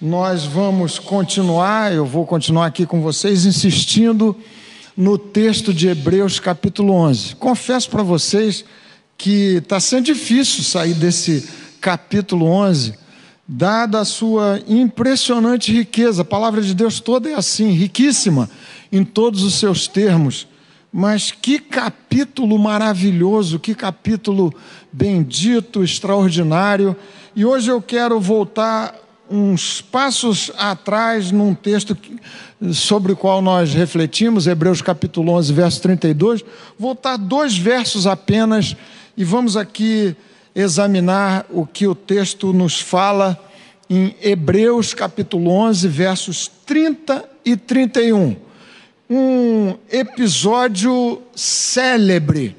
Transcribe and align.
nós 0.00 0.46
vamos 0.46 0.98
continuar, 0.98 1.92
eu 1.92 2.06
vou 2.06 2.24
continuar 2.24 2.64
aqui 2.64 2.86
com 2.86 3.02
vocês, 3.02 3.44
insistindo 3.44 4.34
no 4.96 5.18
texto 5.18 5.74
de 5.74 5.88
Hebreus, 5.88 6.40
capítulo 6.40 6.94
11. 6.94 7.36
Confesso 7.36 7.90
para 7.90 8.02
vocês 8.02 8.64
que 9.18 9.56
está 9.56 9.78
sendo 9.78 10.06
difícil 10.06 10.64
sair 10.64 10.94
desse 10.94 11.46
capítulo 11.82 12.46
11, 12.46 12.94
dada 13.46 14.00
a 14.00 14.04
sua 14.06 14.62
impressionante 14.66 15.70
riqueza. 15.70 16.22
A 16.22 16.24
palavra 16.24 16.62
de 16.62 16.74
Deus 16.74 16.98
toda 16.98 17.28
é 17.28 17.34
assim, 17.34 17.72
riquíssima 17.72 18.48
em 18.90 19.04
todos 19.04 19.42
os 19.42 19.56
seus 19.56 19.86
termos. 19.86 20.48
Mas 20.90 21.30
que 21.30 21.58
capítulo 21.58 22.58
maravilhoso, 22.58 23.58
que 23.58 23.74
capítulo 23.74 24.54
bendito, 24.90 25.84
extraordinário. 25.84 26.96
E 27.36 27.44
hoje 27.44 27.70
eu 27.70 27.82
quero 27.82 28.18
voltar 28.18 28.94
uns 29.30 29.80
passos 29.80 30.50
atrás 30.58 31.30
num 31.30 31.54
texto 31.54 31.96
sobre 32.72 33.12
o 33.12 33.16
qual 33.16 33.40
nós 33.40 33.72
refletimos, 33.72 34.48
Hebreus 34.48 34.82
capítulo 34.82 35.32
11, 35.32 35.52
verso 35.52 35.80
32, 35.82 36.44
voltar 36.76 37.16
dois 37.16 37.56
versos 37.56 38.08
apenas 38.08 38.76
e 39.16 39.22
vamos 39.22 39.56
aqui 39.56 40.16
examinar 40.52 41.46
o 41.48 41.64
que 41.64 41.86
o 41.86 41.94
texto 41.94 42.52
nos 42.52 42.80
fala 42.80 43.38
em 43.88 44.16
Hebreus 44.20 44.94
capítulo 44.94 45.50
11, 45.50 45.86
versos 45.86 46.50
30 46.66 47.24
e 47.44 47.56
31. 47.56 48.36
Um 49.08 49.76
episódio 49.90 51.22
célebre, 51.36 52.56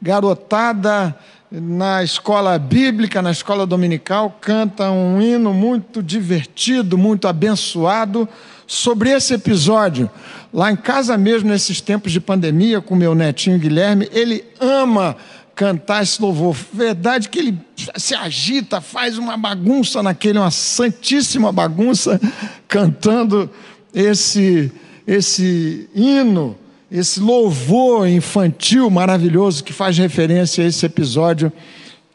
garotada 0.00 1.18
na 1.60 2.02
escola 2.02 2.58
bíblica, 2.58 3.22
na 3.22 3.30
escola 3.30 3.64
dominical, 3.64 4.38
canta 4.40 4.90
um 4.90 5.22
hino 5.22 5.54
muito 5.54 6.02
divertido, 6.02 6.98
muito 6.98 7.28
abençoado 7.28 8.28
sobre 8.66 9.10
esse 9.10 9.34
episódio. 9.34 10.10
Lá 10.52 10.72
em 10.72 10.76
casa 10.76 11.16
mesmo, 11.16 11.48
nesses 11.48 11.80
tempos 11.80 12.10
de 12.10 12.20
pandemia, 12.20 12.80
com 12.80 12.96
meu 12.96 13.14
netinho 13.14 13.58
Guilherme, 13.58 14.08
ele 14.12 14.44
ama 14.58 15.16
cantar 15.54 16.02
esse 16.02 16.20
louvor. 16.20 16.56
Verdade 16.72 17.28
que 17.28 17.38
ele 17.38 17.58
se 17.96 18.16
agita, 18.16 18.80
faz 18.80 19.16
uma 19.16 19.36
bagunça 19.36 20.02
naquele, 20.02 20.38
uma 20.38 20.50
santíssima 20.50 21.52
bagunça, 21.52 22.20
cantando 22.66 23.48
esse, 23.94 24.72
esse 25.06 25.88
hino 25.94 26.58
esse 26.94 27.18
louvor 27.18 28.06
infantil 28.06 28.88
maravilhoso 28.88 29.64
que 29.64 29.72
faz 29.72 29.98
referência 29.98 30.62
a 30.62 30.68
esse 30.68 30.86
episódio 30.86 31.52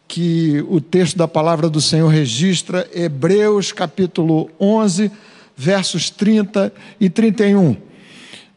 que 0.08 0.63
o 0.69 0.80
texto 0.80 1.17
da 1.17 1.27
palavra 1.27 1.69
do 1.69 1.81
Senhor 1.81 2.08
registra, 2.08 2.89
Hebreus 2.94 3.73
capítulo 3.73 4.50
11, 4.57 5.11
versos 5.53 6.09
30 6.09 6.72
e 6.97 7.09
31. 7.09 7.75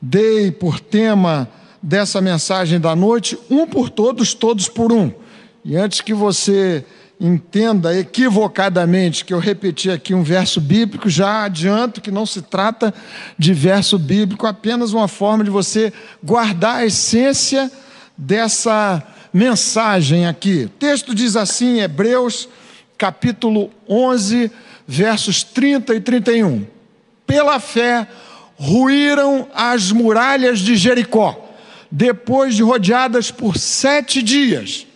Dei 0.00 0.52
por 0.52 0.78
tema 0.78 1.48
dessa 1.82 2.20
mensagem 2.20 2.78
da 2.78 2.94
noite, 2.94 3.36
um 3.50 3.66
por 3.66 3.90
todos, 3.90 4.32
todos 4.32 4.68
por 4.68 4.92
um. 4.92 5.10
E 5.64 5.74
antes 5.74 6.00
que 6.00 6.14
você 6.14 6.84
entenda 7.22 7.96
equivocadamente 7.96 9.24
que 9.24 9.32
eu 9.32 9.38
repeti 9.38 9.88
aqui 9.88 10.12
um 10.12 10.24
verso 10.24 10.60
bíblico, 10.60 11.08
já 11.08 11.44
adianto 11.44 12.00
que 12.00 12.10
não 12.10 12.26
se 12.26 12.42
trata 12.42 12.92
de 13.38 13.54
verso 13.54 13.96
bíblico, 13.96 14.44
apenas 14.44 14.92
uma 14.92 15.06
forma 15.06 15.44
de 15.44 15.50
você 15.50 15.92
guardar 16.20 16.78
a 16.78 16.84
essência 16.84 17.70
dessa 18.18 19.00
mensagem 19.32 20.26
aqui. 20.26 20.64
O 20.64 20.68
texto 20.68 21.14
diz 21.14 21.36
assim, 21.36 21.80
Hebreus, 21.80 22.48
capítulo 22.98 23.70
11, 23.88 24.50
versos 24.84 25.44
30 25.44 25.94
e 25.94 26.00
31. 26.00 26.66
Pela 27.24 27.60
fé 27.60 28.08
ruíram 28.56 29.46
as 29.54 29.92
muralhas 29.92 30.58
de 30.58 30.74
Jericó, 30.74 31.54
depois 31.88 32.56
de 32.56 32.64
rodeadas 32.64 33.30
por 33.30 33.56
sete 33.56 34.20
dias. 34.22 34.88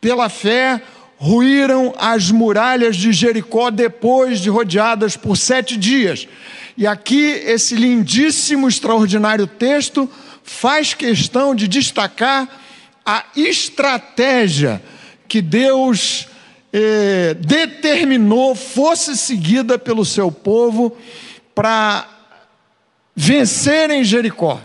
Pela 0.00 0.28
fé 0.28 0.82
ruíram 1.22 1.94
as 1.98 2.32
muralhas 2.32 2.96
de 2.96 3.12
Jericó 3.12 3.70
depois 3.70 4.40
de 4.40 4.50
rodeadas 4.50 5.16
por 5.16 5.36
sete 5.36 5.76
dias. 5.76 6.26
E 6.76 6.84
aqui, 6.84 7.24
esse 7.46 7.76
lindíssimo, 7.76 8.66
extraordinário 8.66 9.46
texto 9.46 10.10
faz 10.42 10.94
questão 10.94 11.54
de 11.54 11.68
destacar 11.68 12.48
a 13.06 13.24
estratégia 13.36 14.82
que 15.28 15.40
Deus 15.40 16.26
eh, 16.72 17.36
determinou 17.38 18.56
fosse 18.56 19.16
seguida 19.16 19.78
pelo 19.78 20.04
seu 20.04 20.32
povo 20.32 20.96
para 21.54 22.04
vencerem 23.14 24.02
Jericó 24.02 24.60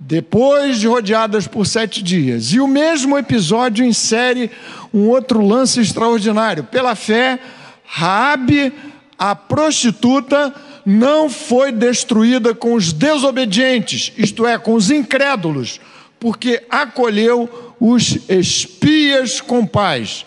depois 0.00 0.80
de 0.80 0.86
rodeadas 0.86 1.46
por 1.46 1.66
sete 1.66 2.02
dias. 2.02 2.52
E 2.52 2.60
o 2.60 2.66
mesmo 2.66 3.18
episódio 3.18 3.84
insere 3.84 4.50
um 4.94 5.08
outro 5.08 5.46
lance 5.46 5.78
extraordinário. 5.78 6.64
Pela 6.64 6.94
fé, 6.94 7.38
Raabe, 7.84 8.72
a 9.18 9.36
prostituta, 9.36 10.54
não 10.86 11.28
foi 11.28 11.70
destruída 11.70 12.54
com 12.54 12.72
os 12.72 12.94
desobedientes, 12.94 14.12
isto 14.16 14.46
é, 14.46 14.56
com 14.56 14.72
os 14.72 14.90
incrédulos, 14.90 15.78
porque 16.18 16.62
acolheu 16.70 17.74
os 17.78 18.18
espias 18.28 19.40
com 19.40 19.66
paz. 19.66 20.24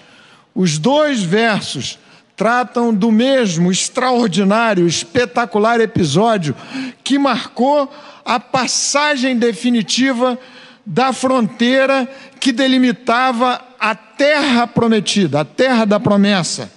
Os 0.54 0.78
dois 0.78 1.24
versos 1.24 1.98
tratam 2.36 2.94
do 2.94 3.12
mesmo 3.12 3.72
extraordinário, 3.72 4.88
espetacular 4.88 5.80
episódio 5.80 6.56
que 7.04 7.20
marcou 7.20 7.92
a 8.26 8.40
passagem 8.40 9.38
definitiva 9.38 10.38
da 10.86 11.14
fronteira 11.14 12.08
que 12.40 12.52
delimitava 12.52 13.62
a 13.80 13.96
terra 13.96 14.68
prometida, 14.68 15.42
a 15.42 15.46
terra 15.46 15.86
da 15.86 16.00
promessa. 16.00 16.72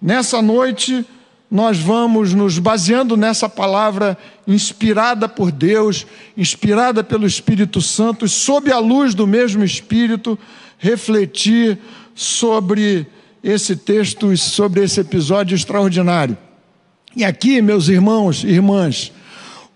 Nessa 0.00 0.42
noite, 0.42 1.04
nós 1.50 1.78
vamos 1.78 2.34
nos 2.34 2.58
baseando 2.58 3.16
nessa 3.16 3.48
palavra 3.48 4.16
inspirada 4.46 5.28
por 5.28 5.52
Deus, 5.52 6.06
inspirada 6.36 7.04
pelo 7.04 7.26
Espírito 7.26 7.80
Santo, 7.80 8.28
sob 8.28 8.72
a 8.72 8.78
luz 8.78 9.14
do 9.14 9.26
mesmo 9.26 9.62
Espírito, 9.64 10.38
refletir 10.78 11.78
sobre 12.14 13.06
esse 13.42 13.76
texto 13.76 14.36
sobre 14.36 14.84
esse 14.84 15.00
episódio 15.00 15.54
extraordinário. 15.54 16.36
E 17.16 17.24
aqui, 17.24 17.60
meus 17.60 17.88
irmãos 17.88 18.44
e 18.44 18.48
irmãs, 18.48 19.12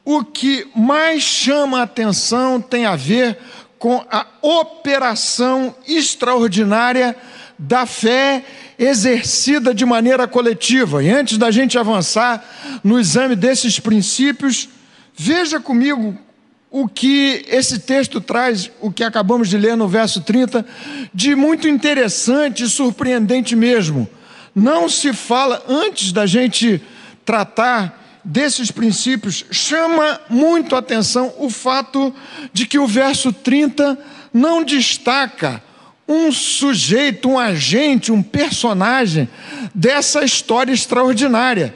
o 0.04 0.25
que 0.25 0.66
mais 0.75 1.22
chama 1.22 1.81
a 1.81 1.82
atenção 1.82 2.60
tem 2.60 2.87
a 2.87 2.97
ver 2.97 3.37
com 3.78 4.04
a 4.10 4.27
operação 4.41 5.75
extraordinária 5.87 7.16
da 7.59 7.87
fé 7.87 8.44
exercida 8.78 9.75
de 9.75 9.84
maneira 9.84 10.27
coletiva. 10.28 11.03
E 11.03 11.10
antes 11.10 11.38
da 11.38 11.50
gente 11.50 11.78
avançar 11.78 12.44
no 12.84 12.98
exame 12.98 13.34
desses 13.34 13.81
princípios, 13.81 14.69
veja 15.15 15.59
comigo 15.59 16.16
o 16.78 16.87
que 16.87 17.42
esse 17.48 17.78
texto 17.78 18.20
traz, 18.20 18.70
o 18.82 18.92
que 18.92 19.03
acabamos 19.03 19.48
de 19.48 19.56
ler 19.56 19.78
no 19.78 19.88
verso 19.88 20.20
30, 20.20 20.62
de 21.14 21.34
muito 21.34 21.66
interessante 21.66 22.64
e 22.64 22.69
surpreendente 22.69 23.56
mesmo. 23.56 24.06
Não 24.54 24.86
se 24.86 25.15
fala, 25.15 25.65
antes 25.66 26.12
da 26.12 26.26
gente 26.26 26.82
tratar 27.25 28.20
desses 28.22 28.70
princípios, 28.70 29.47
chama 29.50 30.20
muito 30.28 30.76
atenção 30.76 31.32
o 31.38 31.48
fato 31.48 32.15
de 32.53 32.66
que 32.66 32.78
o 32.78 32.86
verso 32.86 33.32
30 33.32 33.98
não 34.31 34.62
destaca 34.62 35.62
um 36.06 36.31
sujeito, 36.31 37.31
um 37.31 37.38
agente, 37.38 38.12
um 38.12 38.22
personagem 38.22 39.26
dessa 39.75 40.22
história 40.22 40.75
extraordinária, 40.75 41.72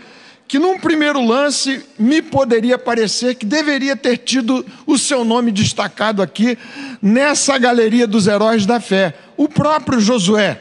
que 0.51 0.59
num 0.59 0.81
primeiro 0.81 1.25
lance 1.25 1.81
me 1.97 2.21
poderia 2.21 2.77
parecer 2.77 3.37
que 3.37 3.47
deveria 3.47 3.95
ter 3.95 4.17
tido 4.17 4.67
o 4.85 4.99
seu 4.99 5.25
nome 5.25 5.53
destacado 5.53 6.21
aqui 6.21 6.59
nessa 7.01 7.57
galeria 7.57 8.05
dos 8.05 8.27
heróis 8.27 8.67
da 8.67 8.81
fé, 8.81 9.15
o 9.37 9.49
próprio 9.49 10.01
Josué. 10.01 10.61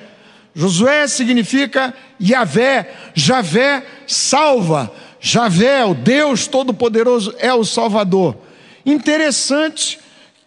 Josué 0.53 1.07
significa 1.07 1.91
Yahvé, 2.21 2.87
Javé 3.15 3.83
salva. 4.05 4.93
Javé, 5.19 5.83
o 5.83 5.95
Deus 5.95 6.45
Todo-Poderoso, 6.45 7.33
é 7.39 7.51
o 7.51 7.65
Salvador. 7.65 8.37
Interessante 8.85 9.97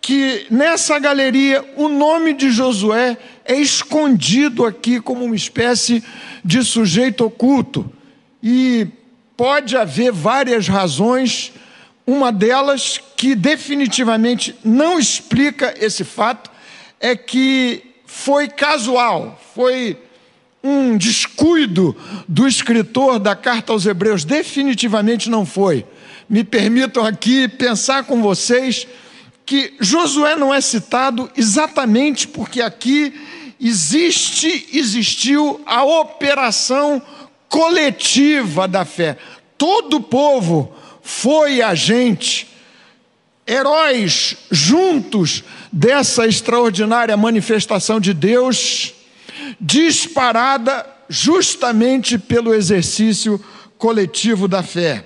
que 0.00 0.46
nessa 0.52 1.00
galeria 1.00 1.64
o 1.76 1.88
nome 1.88 2.32
de 2.32 2.48
Josué 2.48 3.18
é 3.44 3.56
escondido 3.56 4.64
aqui 4.64 5.00
como 5.00 5.24
uma 5.24 5.34
espécie 5.34 6.00
de 6.44 6.62
sujeito 6.62 7.24
oculto. 7.24 7.92
E 8.40 8.86
pode 9.36 9.76
haver 9.76 10.12
várias 10.12 10.68
razões, 10.68 11.52
uma 12.06 12.32
delas 12.32 13.00
que 13.16 13.34
definitivamente 13.34 14.54
não 14.64 14.98
explica 14.98 15.74
esse 15.78 16.04
fato 16.04 16.50
é 17.00 17.16
que 17.16 17.82
foi 18.06 18.48
casual, 18.48 19.40
foi 19.54 19.96
um 20.62 20.96
descuido 20.96 21.96
do 22.28 22.46
escritor 22.46 23.18
da 23.18 23.34
carta 23.34 23.72
aos 23.72 23.84
Hebreus, 23.84 24.24
definitivamente 24.24 25.28
não 25.28 25.44
foi. 25.44 25.84
Me 26.28 26.44
permitam 26.44 27.04
aqui 27.04 27.48
pensar 27.48 28.04
com 28.04 28.22
vocês 28.22 28.86
que 29.44 29.74
Josué 29.80 30.36
não 30.36 30.54
é 30.54 30.60
citado 30.60 31.30
exatamente 31.36 32.28
porque 32.28 32.62
aqui 32.62 33.12
existe, 33.60 34.68
existiu 34.72 35.60
a 35.66 35.84
operação 35.84 37.02
coletiva 37.52 38.66
da 38.66 38.82
fé. 38.82 39.18
Todo 39.58 39.98
o 39.98 40.02
povo 40.02 40.72
foi 41.02 41.60
agente, 41.60 42.48
heróis 43.46 44.38
juntos 44.50 45.44
dessa 45.70 46.26
extraordinária 46.26 47.14
manifestação 47.14 48.00
de 48.00 48.14
Deus, 48.14 48.94
disparada 49.60 50.86
justamente 51.10 52.16
pelo 52.18 52.54
exercício 52.54 53.38
coletivo 53.76 54.48
da 54.48 54.62
fé. 54.62 55.04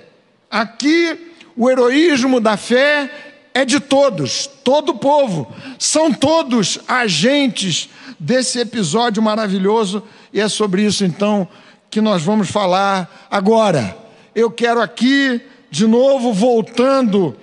Aqui, 0.49 1.33
o 1.53 1.69
heroísmo 1.69 2.39
da 2.39 2.55
fé 2.55 3.11
é 3.53 3.65
de 3.65 3.81
todos, 3.81 4.47
todo 4.63 4.93
o 4.93 4.97
povo, 4.97 5.53
são 5.77 6.13
todos 6.13 6.79
agentes 6.87 7.89
desse 8.17 8.57
episódio 8.59 9.21
maravilhoso, 9.21 10.01
e 10.31 10.39
é 10.39 10.47
sobre 10.47 10.83
isso 10.83 11.03
então 11.03 11.45
que 11.89 12.01
nós 12.01 12.23
vamos 12.23 12.49
falar 12.49 13.27
agora. 13.29 13.97
Eu 14.35 14.51
quero 14.51 14.81
aqui, 14.81 15.41
de 15.71 15.87
novo, 15.87 16.33
voltando 16.33 17.35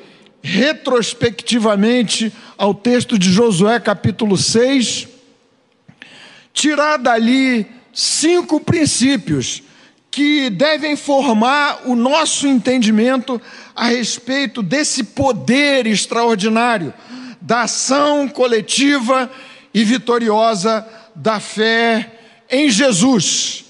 retrospectivamente 0.43 2.32
ao 2.58 2.75
texto 2.75 3.19
de 3.19 3.32
Josué, 3.32 3.81
capítulo 3.81 4.37
6, 4.37 5.08
tirar 6.52 6.99
dali 6.99 7.67
cinco 7.93 8.61
princípios 8.61 9.62
que 10.11 10.50
devem 10.50 10.94
formar 10.94 11.82
o 11.87 11.96
nosso 11.96 12.46
entendimento 12.46 13.41
a 13.75 13.87
respeito 13.87 14.62
desse 14.62 15.02
poder 15.02 15.87
extraordinário 15.87 16.94
da 17.41 17.62
ação 17.62 18.29
coletiva 18.29 19.31
e 19.73 19.82
vitoriosa 19.82 20.87
da 21.14 21.41
fé 21.41 22.12
em 22.50 22.70
Jesus. 22.70 23.63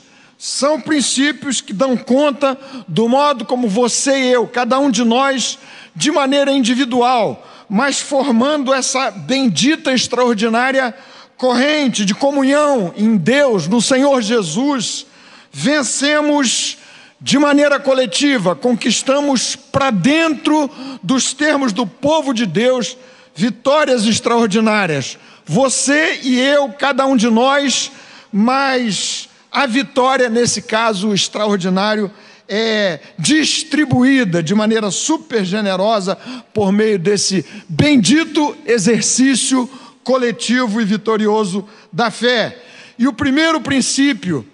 São 0.47 0.79
princípios 0.79 1.63
que 1.63 1.73
dão 1.73 1.97
conta 1.97 2.59
do 2.87 3.09
modo 3.09 3.47
como 3.47 3.67
você 3.67 4.25
e 4.25 4.27
eu, 4.31 4.47
cada 4.47 4.79
um 4.79 4.91
de 4.91 5.03
nós, 5.03 5.59
de 5.97 6.13
maneira 6.13 6.53
individual, 6.53 7.49
mas 7.67 8.03
formando 8.03 8.71
essa 8.71 9.11
bendita, 9.11 9.91
extraordinária 9.91 10.95
corrente 11.39 12.05
de 12.05 12.15
comunhão 12.15 12.93
em 12.95 13.17
Deus, 13.17 13.67
no 13.67 13.81
Senhor 13.81 14.21
Jesus, 14.21 15.07
vencemos 15.51 16.77
de 17.19 17.39
maneira 17.39 17.81
coletiva, 17.81 18.55
conquistamos 18.55 19.57
para 19.57 19.91
dentro 19.91 20.71
dos 21.03 21.33
termos 21.33 21.73
do 21.73 21.87
povo 21.87 22.35
de 22.35 22.45
Deus 22.45 22.99
vitórias 23.35 24.05
extraordinárias. 24.05 25.17
Você 25.47 26.21
e 26.23 26.39
eu, 26.39 26.69
cada 26.69 27.07
um 27.07 27.17
de 27.17 27.31
nós, 27.31 27.91
mas 28.31 29.31
a 29.55 29.67
vitória, 29.67 30.29
nesse 30.29 30.63
caso 30.63 31.15
extraordinário, 31.15 32.11
é 32.49 32.99
distribuída 33.17 34.43
de 34.43 34.53
maneira 34.53 34.91
super 34.91 35.45
generosa 35.45 36.17
por 36.53 36.73
meio 36.73 36.99
desse 36.99 37.47
bendito 37.69 38.57
exercício 38.67 39.71
coletivo 40.03 40.81
e 40.81 40.85
vitorioso 40.85 41.67
da 41.93 42.11
fé. 42.11 42.59
E 42.99 43.07
o 43.07 43.13
primeiro 43.13 43.61
princípio 43.61 44.45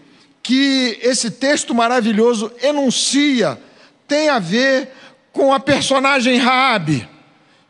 que 0.42 0.98
esse 1.02 1.30
texto 1.30 1.74
maravilhoso 1.74 2.52
enuncia 2.62 3.58
tem 4.06 4.28
a 4.28 4.38
ver 4.38 4.90
com 5.32 5.54
a 5.54 5.58
personagem 5.58 6.36
Raabe. 6.36 7.08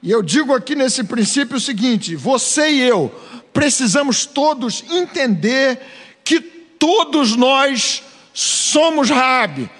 E 0.03 0.11
eu 0.11 0.21
digo 0.21 0.53
aqui 0.53 0.75
nesse 0.75 1.05
princípio 1.05 1.59
o 1.59 1.61
seguinte: 1.61 2.17
você 2.17 2.71
e 2.71 2.81
eu 2.81 3.15
precisamos 3.53 4.27
todos 4.27 4.85
entender 4.91 5.79
que 6.25 6.60
todos 6.81 7.37
nós 7.37 8.03
somos 8.35 9.09
Raabe 9.09 9.71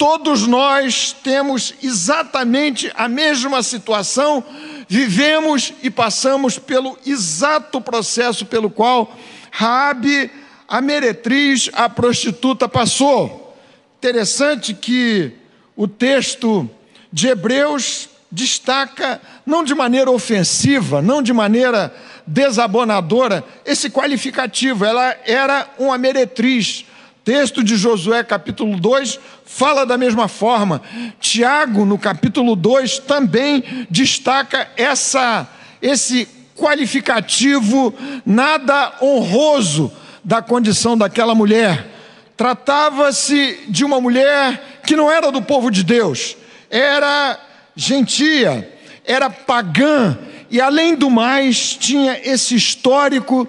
Todos 0.00 0.46
nós 0.46 1.14
temos 1.22 1.74
exatamente 1.82 2.90
a 2.96 3.06
mesma 3.06 3.62
situação, 3.62 4.42
vivemos 4.88 5.74
e 5.82 5.90
passamos 5.90 6.58
pelo 6.58 6.98
exato 7.04 7.82
processo 7.82 8.46
pelo 8.46 8.70
qual 8.70 9.14
Raabe, 9.50 10.30
a 10.66 10.80
meretriz, 10.80 11.68
a 11.74 11.86
prostituta 11.86 12.66
passou. 12.66 13.54
Interessante 13.98 14.72
que 14.72 15.32
o 15.76 15.86
texto 15.86 16.66
de 17.12 17.28
Hebreus 17.28 18.08
destaca, 18.32 19.20
não 19.44 19.62
de 19.62 19.74
maneira 19.74 20.10
ofensiva, 20.10 21.02
não 21.02 21.20
de 21.20 21.34
maneira 21.34 21.94
desabonadora, 22.30 23.44
esse 23.66 23.90
qualificativo. 23.90 24.84
Ela 24.84 25.16
era 25.26 25.68
uma 25.78 25.98
meretriz, 25.98 26.86
texto 27.24 27.62
de 27.62 27.76
Josué, 27.76 28.22
capítulo 28.22 28.78
2, 28.78 29.18
fala 29.44 29.84
da 29.84 29.98
mesma 29.98 30.28
forma. 30.28 30.80
Tiago, 31.18 31.84
no 31.84 31.98
capítulo 31.98 32.54
2, 32.54 33.00
também 33.00 33.86
destaca 33.90 34.68
essa, 34.76 35.46
esse 35.82 36.28
qualificativo 36.56 37.92
nada 38.24 38.94
honroso 39.02 39.92
da 40.22 40.40
condição 40.40 40.96
daquela 40.96 41.34
mulher. 41.34 41.88
Tratava-se 42.36 43.64
de 43.68 43.84
uma 43.84 44.00
mulher 44.00 44.80
que 44.86 44.94
não 44.94 45.10
era 45.10 45.32
do 45.32 45.42
povo 45.42 45.70
de 45.70 45.82
Deus, 45.82 46.36
era 46.70 47.38
gentia, 47.74 48.78
era 49.04 49.28
pagã, 49.28 50.16
e 50.50 50.60
além 50.60 50.94
do 50.94 51.08
mais, 51.08 51.76
tinha 51.76 52.20
esse 52.24 52.54
histórico 52.54 53.48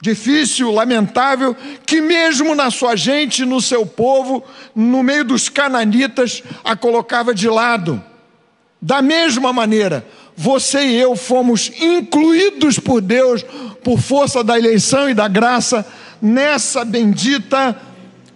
difícil, 0.00 0.72
lamentável, 0.72 1.56
que 1.86 2.00
mesmo 2.00 2.56
na 2.56 2.72
sua 2.72 2.96
gente, 2.96 3.44
no 3.44 3.60
seu 3.60 3.86
povo, 3.86 4.42
no 4.74 5.00
meio 5.00 5.24
dos 5.24 5.48
cananitas, 5.48 6.42
a 6.64 6.74
colocava 6.74 7.32
de 7.32 7.48
lado. 7.48 8.02
Da 8.80 9.00
mesma 9.00 9.52
maneira, 9.52 10.04
você 10.36 10.84
e 10.84 10.96
eu 10.96 11.14
fomos 11.14 11.70
incluídos 11.80 12.80
por 12.80 13.00
Deus, 13.00 13.44
por 13.84 14.00
força 14.00 14.42
da 14.42 14.58
eleição 14.58 15.08
e 15.08 15.14
da 15.14 15.28
graça, 15.28 15.86
nessa 16.20 16.84
bendita 16.84 17.80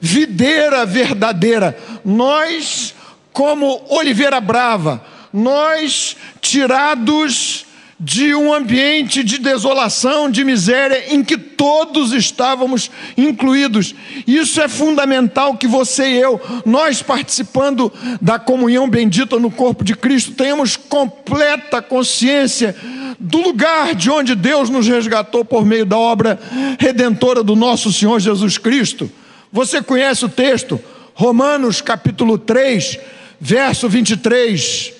videira 0.00 0.86
verdadeira. 0.86 1.76
Nós, 2.04 2.94
como 3.32 3.84
oliveira 3.88 4.40
brava, 4.40 5.04
nós 5.32 6.16
tirados 6.40 7.65
de 7.98 8.34
um 8.34 8.52
ambiente 8.52 9.24
de 9.24 9.38
desolação, 9.38 10.30
de 10.30 10.44
miséria, 10.44 11.14
em 11.14 11.24
que 11.24 11.38
todos 11.38 12.12
estávamos 12.12 12.90
incluídos. 13.16 13.94
Isso 14.26 14.60
é 14.60 14.68
fundamental 14.68 15.56
que 15.56 15.66
você 15.66 16.10
e 16.10 16.20
eu, 16.20 16.40
nós 16.66 17.02
participando 17.02 17.90
da 18.20 18.38
comunhão 18.38 18.88
bendita 18.88 19.38
no 19.38 19.50
corpo 19.50 19.82
de 19.82 19.96
Cristo, 19.96 20.32
tenhamos 20.32 20.76
completa 20.76 21.80
consciência 21.80 22.76
do 23.18 23.40
lugar 23.40 23.94
de 23.94 24.10
onde 24.10 24.34
Deus 24.34 24.68
nos 24.68 24.86
resgatou 24.86 25.42
por 25.42 25.64
meio 25.64 25.86
da 25.86 25.96
obra 25.96 26.38
redentora 26.78 27.42
do 27.42 27.56
nosso 27.56 27.90
Senhor 27.90 28.20
Jesus 28.20 28.58
Cristo. 28.58 29.10
Você 29.50 29.80
conhece 29.80 30.22
o 30.22 30.28
texto, 30.28 30.78
Romanos 31.14 31.80
capítulo 31.80 32.36
3, 32.36 32.98
verso 33.40 33.88
23. 33.88 34.92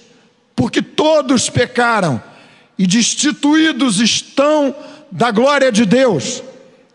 Porque 0.55 0.81
todos 0.81 1.51
pecaram 1.51 2.23
e 2.79 2.87
destituídos 2.87 4.01
estão 4.01 4.75
da 5.11 5.31
glória 5.31 5.73
de 5.73 5.85
Deus. 5.85 6.43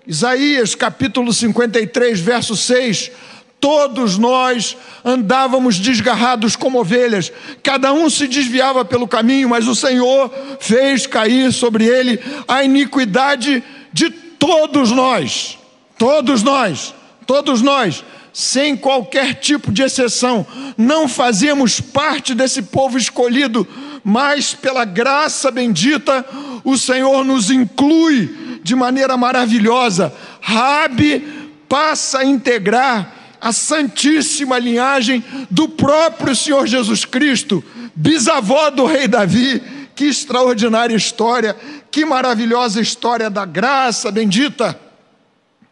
Isaías 0.06 0.76
capítulo 0.76 1.32
53, 1.34 2.20
verso 2.20 2.56
6. 2.56 3.12
Todos 3.60 4.18
nós 4.18 4.76
andávamos 5.06 5.78
desgarrados 5.80 6.56
como 6.56 6.80
ovelhas, 6.80 7.32
cada 7.62 7.94
um 7.94 8.10
se 8.10 8.28
desviava 8.28 8.84
pelo 8.84 9.08
caminho, 9.08 9.48
mas 9.48 9.68
o 9.68 9.76
Senhor 9.76 10.32
fez 10.60 11.06
cair 11.06 11.54
sobre 11.54 11.86
ele 11.86 12.20
a 12.48 12.64
iniquidade 12.64 13.64
de 13.94 14.10
todos 14.10 14.92
nós. 14.92 15.60
Todos 15.96 16.42
nós, 16.42 16.96
todos 17.28 17.62
nós 17.62 18.04
sem 18.34 18.78
qualquer 18.78 19.36
tipo 19.36 19.72
de 19.72 19.82
exceção, 19.84 20.46
não 20.78 21.08
fazemos 21.08 21.82
parte 21.82 22.34
desse 22.34 22.62
povo 22.62 22.98
escolhido, 22.98 23.68
mas 24.04 24.54
pela 24.54 24.86
graça 24.86 25.52
bendita, 25.52 26.26
o 26.64 26.78
Senhor 26.78 27.24
nos 27.24 27.50
inclui 27.50 28.60
de 28.64 28.76
maneira 28.76 29.18
maravilhosa. 29.18 30.14
Rabi 30.42 31.20
passa 31.68 32.20
a 32.20 32.26
integrar 32.26 33.16
a 33.40 33.52
santíssima 33.52 34.60
linhagem 34.60 35.24
do 35.50 35.68
próprio 35.68 36.36
Senhor 36.36 36.68
Jesus 36.68 37.06
Cristo, 37.06 37.64
bisavó 37.96 38.70
do 38.70 38.86
rei 38.86 39.08
Davi. 39.08 39.62
Que 39.94 40.06
extraordinária 40.06 40.96
história, 40.96 41.56
que 41.92 42.06
maravilhosa 42.06 42.82
história 42.82 43.30
da 43.30 43.46
graça 43.46 44.10
bendita. 44.10 44.80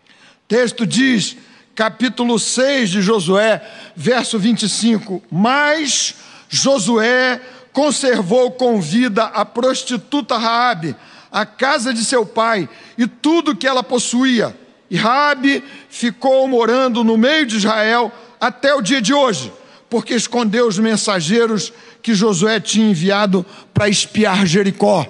O 0.10 0.48
texto 0.48 0.86
diz 0.86 1.38
capítulo 1.74 2.38
6 2.38 2.90
de 2.90 3.02
Josué, 3.02 3.62
verso 3.96 4.38
25. 4.38 5.24
Mas 5.32 6.16
Josué 6.50 7.42
conservou 7.80 8.52
com 8.52 8.82
vida 8.82 9.24
a 9.24 9.46
prostituta 9.46 10.38
Raabe, 10.38 10.94
a 11.32 11.46
casa 11.46 11.94
de 11.94 12.04
seu 12.04 12.26
pai 12.26 12.68
e 12.98 13.08
tudo 13.08 13.56
que 13.56 13.66
ela 13.66 13.82
possuía. 13.82 14.54
E 14.92 14.98
Raabe 14.98 15.64
ficou 15.90 16.46
morando 16.46 17.06
no 17.06 17.18
meio 17.18 17.46
de 17.46 17.56
Israel 17.56 18.12
até 18.38 18.74
o 18.76 18.82
dia 18.82 19.02
de 19.02 19.14
hoje, 19.14 19.50
porque 19.90 20.14
escondeu 20.14 20.68
os 20.68 20.78
mensageiros 20.78 21.72
que 22.02 22.14
Josué 22.14 22.60
tinha 22.60 22.90
enviado 22.90 23.46
para 23.74 23.88
espiar 23.88 24.46
Jericó. 24.46 25.08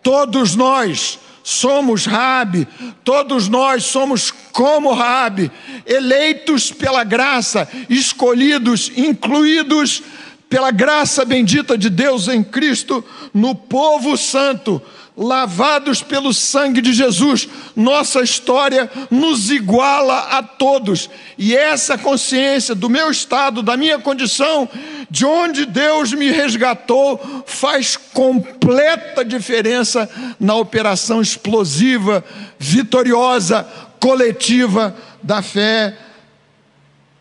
Todos 0.00 0.54
nós 0.54 1.18
somos 1.42 2.06
Rabi, 2.06 2.68
todos 3.02 3.48
nós 3.48 3.82
somos 3.82 4.30
como 4.52 4.94
Rabi, 4.94 5.50
eleitos 5.84 6.70
pela 6.70 7.02
graça, 7.02 7.68
escolhidos, 7.90 8.92
incluídos 8.96 10.04
pela 10.52 10.70
graça 10.70 11.24
bendita 11.24 11.78
de 11.78 11.88
Deus 11.88 12.28
em 12.28 12.44
Cristo 12.44 13.02
no 13.32 13.54
povo 13.54 14.18
santo, 14.18 14.82
lavados 15.16 16.02
pelo 16.02 16.34
sangue 16.34 16.82
de 16.82 16.92
Jesus, 16.92 17.48
nossa 17.74 18.20
história 18.20 18.90
nos 19.10 19.50
iguala 19.50 20.18
a 20.28 20.42
todos. 20.42 21.08
E 21.38 21.56
essa 21.56 21.96
consciência 21.96 22.74
do 22.74 22.90
meu 22.90 23.10
estado, 23.10 23.62
da 23.62 23.78
minha 23.78 23.98
condição, 23.98 24.68
de 25.08 25.24
onde 25.24 25.64
Deus 25.64 26.12
me 26.12 26.30
resgatou, 26.30 27.18
faz 27.46 27.96
completa 27.96 29.24
diferença 29.24 30.06
na 30.38 30.54
operação 30.54 31.22
explosiva, 31.22 32.22
vitoriosa, 32.58 33.66
coletiva 33.98 34.94
da 35.22 35.40
fé 35.40 35.96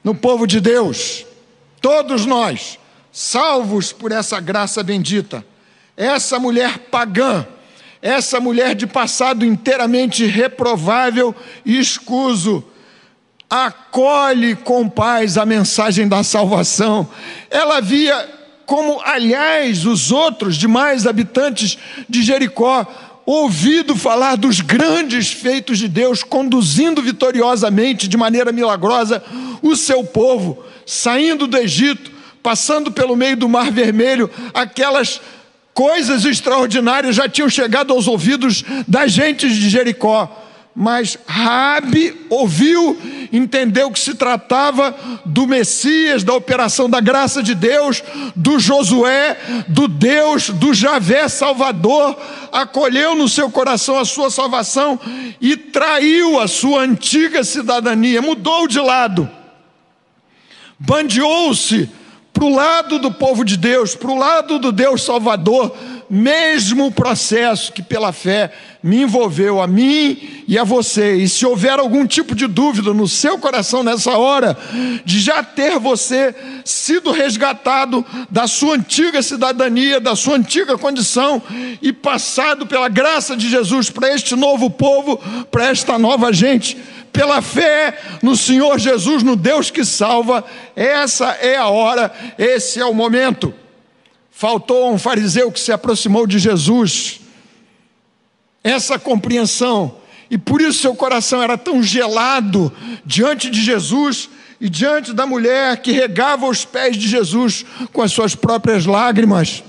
no 0.04 0.14
povo 0.14 0.46
de 0.46 0.60
Deus. 0.60 1.26
Todos 1.80 2.26
nós, 2.26 2.78
salvos 3.12 3.92
por 3.92 4.12
essa 4.12 4.40
graça 4.40 4.82
bendita. 4.82 5.46
Essa 5.98 6.40
mulher 6.40 6.78
pagã, 6.90 7.46
essa 8.02 8.40
mulher 8.40 8.74
de 8.74 8.88
passado 8.88 9.46
inteiramente 9.46 10.26
reprovável 10.26 11.36
e 11.66 11.78
escuso, 11.78 12.64
acolhe 13.50 14.56
com 14.56 14.88
paz 14.88 15.38
a 15.38 15.46
mensagem 15.46 16.08
da 16.08 16.24
salvação. 16.24 17.08
Ela 17.50 17.82
via 17.82 18.40
como, 18.66 19.02
aliás, 19.04 19.86
os 19.86 20.14
outros 20.14 20.56
demais 20.56 21.06
habitantes 21.06 21.78
de 22.08 22.24
Jericó, 22.24 22.88
ouvido 23.26 23.98
falar 23.98 24.38
dos 24.38 24.62
grandes 24.62 25.30
feitos 25.30 25.78
de 25.78 25.90
Deus, 25.90 26.24
conduzindo 26.24 27.02
vitoriosamente, 27.02 28.08
de 28.08 28.16
maneira 28.16 28.54
milagrosa, 28.54 29.22
o 29.62 29.76
seu 29.76 30.06
povo, 30.06 30.64
saindo 30.86 31.46
do 31.46 31.58
Egito, 31.58 32.21
passando 32.42 32.92
pelo 32.92 33.16
meio 33.16 33.38
do 33.38 33.50
Mar 33.50 33.72
Vermelho, 33.72 34.30
aquelas 34.54 35.22
coisas 35.74 36.26
extraordinárias 36.26 37.16
já 37.16 37.28
tinham 37.30 37.50
chegado 37.50 37.94
aos 37.94 38.08
ouvidos 38.08 38.64
das 38.88 39.12
gentes 39.12 39.56
de 39.56 39.70
Jericó. 39.70 40.38
Mas 40.74 41.18
Rabi 41.28 42.16
ouviu, 42.30 42.98
entendeu 43.32 43.92
que 43.92 44.00
se 44.00 44.14
tratava 44.14 44.96
do 45.26 45.46
Messias, 45.46 46.24
da 46.24 46.34
operação 46.34 46.90
da 46.90 47.02
graça 47.02 47.44
de 47.44 47.54
Deus, 47.54 48.02
do 48.38 48.58
Josué, 48.58 49.38
do 49.68 49.86
Deus, 49.90 50.50
do 50.50 50.74
Javé 50.74 51.28
Salvador, 51.28 52.18
acolheu 52.54 53.16
no 53.16 53.28
seu 53.28 53.52
coração 53.52 54.00
a 54.00 54.06
sua 54.06 54.32
salvação 54.32 54.98
e 55.42 55.58
traiu 55.58 56.40
a 56.40 56.48
sua 56.48 56.84
antiga 56.84 57.44
cidadania, 57.44 58.22
mudou 58.22 58.66
de 58.66 58.80
lado, 58.80 59.30
bandeou-se 60.80 61.90
para 62.34 62.46
o 62.46 62.50
lado 62.50 62.98
do 62.98 63.12
povo 63.12 63.44
de 63.44 63.58
Deus, 63.58 63.96
para 63.96 64.12
o 64.12 64.18
lado 64.18 64.58
do 64.58 64.72
Deus 64.72 65.04
Salvador, 65.04 65.76
mesmo 66.10 66.92
processo 66.92 67.72
que 67.72 67.82
pela 67.82 68.12
fé 68.12 68.52
me 68.84 69.04
envolveu 69.04 69.62
a 69.62 69.68
mim 69.68 70.44
e 70.48 70.58
a 70.58 70.64
você. 70.64 71.16
E 71.16 71.30
se 71.30 71.46
houver 71.46 71.80
algum 71.80 72.06
tipo 72.06 72.36
de 72.36 72.48
dúvida 72.48 72.94
no 72.94 73.08
seu 73.08 73.38
coração 73.38 73.84
nessa 73.84 74.18
hora, 74.18 74.58
de 75.06 75.20
já 75.20 75.44
ter 75.44 75.80
você 75.80 76.36
sido 76.66 77.12
resgatado 77.12 78.06
da 78.30 78.48
sua 78.48 78.76
antiga 78.76 79.22
cidadania, 79.22 80.02
da 80.02 80.16
sua 80.16 80.36
antiga 80.36 80.78
condição 80.78 81.42
e 81.82 81.94
passado 81.94 82.66
pela 82.66 82.90
graça 82.90 83.38
de 83.38 83.50
Jesus 83.50 83.90
para 83.90 84.14
este 84.14 84.36
novo 84.36 84.70
povo, 84.70 85.18
para 85.50 85.70
esta 85.70 85.98
nova 85.98 86.34
gente, 86.34 86.78
pela 87.12 87.42
fé 87.42 88.00
no 88.22 88.36
Senhor 88.36 88.80
Jesus, 88.80 89.24
no 89.24 89.36
Deus 89.36 89.70
que 89.70 89.84
salva, 89.84 90.44
essa 90.76 91.32
é 91.32 91.58
a 91.58 91.68
hora, 91.68 92.12
esse 92.38 92.80
é 92.80 92.86
o 92.86 92.94
momento. 92.94 93.54
Faltou 94.32 94.92
um 94.92 94.98
fariseu 94.98 95.52
que 95.52 95.60
se 95.60 95.72
aproximou 95.72 96.26
de 96.26 96.40
Jesus, 96.40 97.20
essa 98.64 98.98
compreensão, 98.98 99.98
e 100.30 100.38
por 100.38 100.62
isso 100.62 100.80
seu 100.80 100.96
coração 100.96 101.44
era 101.44 101.58
tão 101.58 101.84
gelado 101.84 102.72
diante 103.06 103.50
de 103.50 103.62
Jesus 103.62 104.30
e 104.60 104.70
diante 104.70 105.12
da 105.12 105.26
mulher 105.26 105.82
que 105.82 105.92
regava 105.92 106.48
os 106.48 106.64
pés 106.64 106.96
de 106.96 107.08
Jesus 107.08 107.66
com 107.92 108.02
as 108.02 108.12
suas 108.12 108.36
próprias 108.36 108.86
lágrimas. 108.86 109.64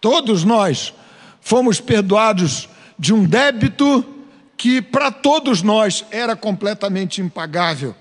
Todos 0.00 0.44
nós 0.44 0.94
fomos 1.40 1.80
perdoados 1.80 2.68
de 2.98 3.12
um 3.12 3.24
débito 3.24 4.04
que 4.56 4.80
para 4.80 5.10
todos 5.10 5.62
nós 5.62 6.04
era 6.10 6.36
completamente 6.36 7.20
impagável. 7.20 7.94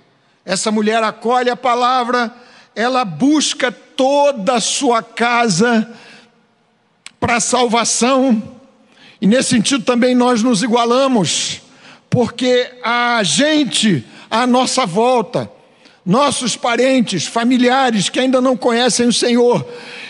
Essa 0.45 0.71
mulher 0.71 1.03
acolhe 1.03 1.49
a 1.49 1.55
palavra, 1.55 2.33
ela 2.75 3.03
busca 3.05 3.71
toda 3.71 4.55
a 4.55 4.61
sua 4.61 5.01
casa 5.01 5.89
para 7.19 7.37
a 7.37 7.39
salvação, 7.39 8.59
e 9.21 9.27
nesse 9.27 9.51
sentido 9.51 9.83
também 9.83 10.13
nós 10.13 10.43
nos 10.43 10.61
igualamos, 10.61 11.61
porque 12.09 12.69
a 12.83 13.21
gente 13.23 14.05
à 14.29 14.45
nossa 14.45 14.85
volta, 14.85 15.49
nossos 16.05 16.57
parentes, 16.57 17.25
familiares 17.25 18.09
que 18.09 18.19
ainda 18.19 18.41
não 18.41 18.57
conhecem 18.57 19.07
o 19.07 19.13
Senhor 19.13 19.65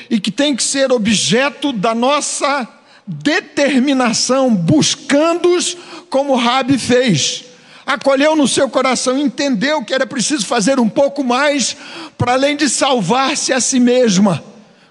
e 0.10 0.20
que 0.20 0.32
tem 0.32 0.56
que 0.56 0.64
ser 0.64 0.92
objeto 0.92 1.72
da 1.72 1.94
nossa 1.94 2.68
determinação, 3.06 4.54
buscando-os 4.54 5.78
como 6.10 6.36
Rabi 6.36 6.78
fez. 6.78 7.46
Acolheu 7.86 8.36
no 8.36 8.48
seu 8.48 8.70
coração, 8.70 9.18
entendeu 9.18 9.84
que 9.84 9.94
era 9.94 10.08
preciso 10.08 10.46
fazer 10.46 10.80
um 10.80 10.88
pouco 10.88 11.24
mais 11.24 11.76
para 12.18 12.34
além 12.34 12.56
de 12.56 12.70
salvar-se 12.70 13.52
a 13.52 13.60
si 13.60 13.80
mesma. 13.80 14.44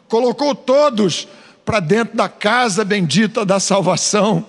Colocou 0.08 0.54
todos 0.54 1.26
para 1.64 1.80
dentro 1.80 2.16
da 2.16 2.28
casa 2.28 2.84
bendita 2.84 3.46
da 3.46 3.58
salvação. 3.58 4.44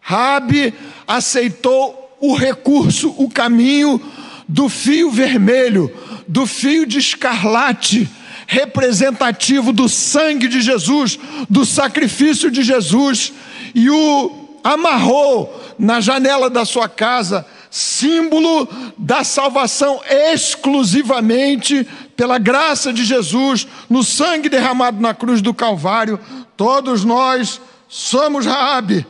Rabi 0.00 0.74
aceitou 1.06 2.16
o 2.20 2.34
recurso, 2.34 3.14
o 3.16 3.30
caminho 3.30 4.00
do 4.48 4.68
fio 4.68 5.10
vermelho, 5.10 5.94
do 6.26 6.46
fio 6.46 6.86
de 6.86 6.98
escarlate, 6.98 8.08
representativo 8.50 9.74
do 9.74 9.90
sangue 9.90 10.48
de 10.48 10.62
Jesus, 10.62 11.18
do 11.50 11.66
sacrifício 11.66 12.50
de 12.50 12.62
Jesus, 12.62 13.30
e 13.74 13.90
o 13.90 14.58
amarrou 14.64 15.54
na 15.78 16.00
janela 16.00 16.48
da 16.48 16.64
sua 16.64 16.88
casa, 16.88 17.46
símbolo 17.70 18.66
da 18.96 19.22
salvação 19.22 20.00
exclusivamente 20.08 21.86
pela 22.16 22.38
graça 22.38 22.90
de 22.90 23.04
Jesus, 23.04 23.68
no 23.88 24.02
sangue 24.02 24.48
derramado 24.48 24.98
na 24.98 25.12
cruz 25.12 25.42
do 25.42 25.52
Calvário. 25.52 26.18
Todos 26.56 27.04
nós 27.04 27.60
somos 27.86 28.46
Raabe. 28.46 29.06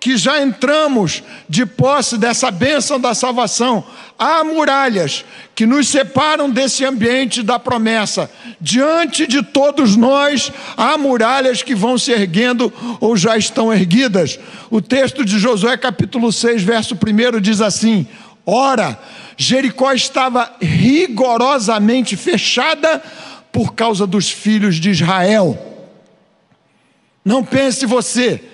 que 0.05 0.19
já 0.19 0.43
entramos 0.43 1.23
de 1.49 1.65
posse 1.65 2.19
dessa 2.19 2.51
bênção 2.51 3.01
da 3.01 3.15
salvação, 3.15 3.83
há 4.19 4.45
muralhas 4.45 5.25
que 5.55 5.65
nos 5.65 5.89
separam 5.89 6.51
desse 6.51 6.85
ambiente 6.85 7.43
da 7.43 7.59
promessa. 7.59 8.31
Diante 8.61 9.27
de 9.27 9.43
todos 9.43 9.97
nós, 9.97 10.53
há 10.77 10.99
muralhas 10.99 11.63
que 11.63 11.75
vão 11.75 11.97
se 11.97 12.13
erguendo 12.13 12.71
ou 13.01 13.17
já 13.17 13.39
estão 13.39 13.73
erguidas. 13.73 14.39
O 14.71 14.83
texto 14.83 15.25
de 15.25 15.39
Josué, 15.39 15.75
capítulo 15.79 16.31
6, 16.31 16.63
verso 16.63 16.95
1 16.95 17.41
diz 17.41 17.63
assim: 17.63 18.07
Ora, 18.45 19.01
Jericó 19.39 19.91
estava 19.91 20.55
rigorosamente 20.61 22.15
fechada 22.15 23.03
por 23.51 23.73
causa 23.75 24.07
dos 24.07 24.31
filhos 24.31 24.77
de 24.77 24.91
Israel. 24.91 25.59
Não 27.25 27.43
pense 27.43 27.87
você 27.87 28.51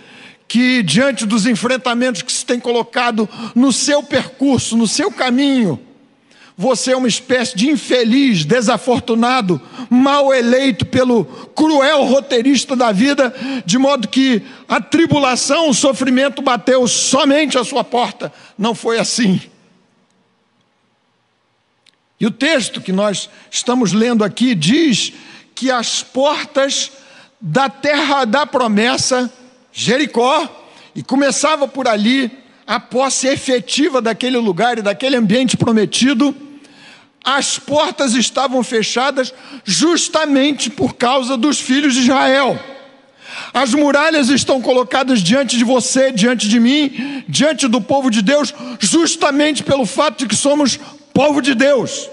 que 0.51 0.83
diante 0.83 1.27
dos 1.27 1.47
enfrentamentos 1.47 2.23
que 2.23 2.33
se 2.33 2.45
tem 2.45 2.59
colocado 2.59 3.29
no 3.55 3.73
seu 3.73 4.03
percurso, 4.03 4.77
no 4.77 4.89
seu 4.89 5.09
caminho, 5.13 5.79
você 6.57 6.91
é 6.91 6.97
uma 6.97 7.07
espécie 7.07 7.57
de 7.57 7.71
infeliz, 7.71 8.45
desafortunado, 8.45 9.63
mal 9.89 10.35
eleito 10.35 10.85
pelo 10.85 11.25
cruel 11.55 12.03
roteirista 12.03 12.75
da 12.75 12.91
vida, 12.91 13.33
de 13.65 13.79
modo 13.79 14.09
que 14.09 14.43
a 14.69 14.81
tribulação, 14.81 15.69
o 15.69 15.75
sofrimento 15.75 16.43
bateu 16.43 16.89
somente 16.89 17.57
à 17.57 17.63
sua 17.63 17.85
porta. 17.85 18.33
Não 18.59 18.75
foi 18.75 18.99
assim. 18.99 19.41
E 22.19 22.27
o 22.27 22.31
texto 22.33 22.81
que 22.81 22.91
nós 22.91 23.31
estamos 23.49 23.93
lendo 23.93 24.25
aqui 24.25 24.57
diz 24.57 25.13
que 25.55 25.71
as 25.71 26.03
portas 26.03 26.91
da 27.41 27.69
terra 27.69 28.25
da 28.25 28.45
promessa 28.45 29.33
Jericó, 29.73 30.49
e 30.95 31.03
começava 31.03 31.69
por 31.69 31.87
ali 31.87 32.31
a 32.67 32.79
posse 32.79 33.27
efetiva 33.27 34.01
daquele 34.01 34.37
lugar 34.39 34.79
e 34.79 34.83
daquele 34.83 35.17
ambiente 35.17 35.57
prometido. 35.57 36.35
As 37.25 37.59
portas 37.59 38.15
estavam 38.15 38.63
fechadas 38.63 39.33
justamente 39.65 40.71
por 40.71 40.95
causa 40.95 41.37
dos 41.37 41.61
filhos 41.61 41.95
de 41.95 42.01
Israel. 42.01 42.59
As 43.53 43.75
muralhas 43.75 44.29
estão 44.29 44.61
colocadas 44.61 45.21
diante 45.21 45.57
de 45.57 45.65
você, 45.65 46.11
diante 46.11 46.49
de 46.49 46.59
mim, 46.59 47.25
diante 47.29 47.69
do 47.69 47.81
povo 47.81 48.11
de 48.11 48.23
Deus, 48.23 48.55
justamente 48.79 49.63
pelo 49.63 49.87
fato 49.87 50.19
de 50.21 50.27
que 50.27 50.37
somos 50.37 50.79
povo 51.13 51.41
de 51.41 51.55
Deus. 51.55 52.09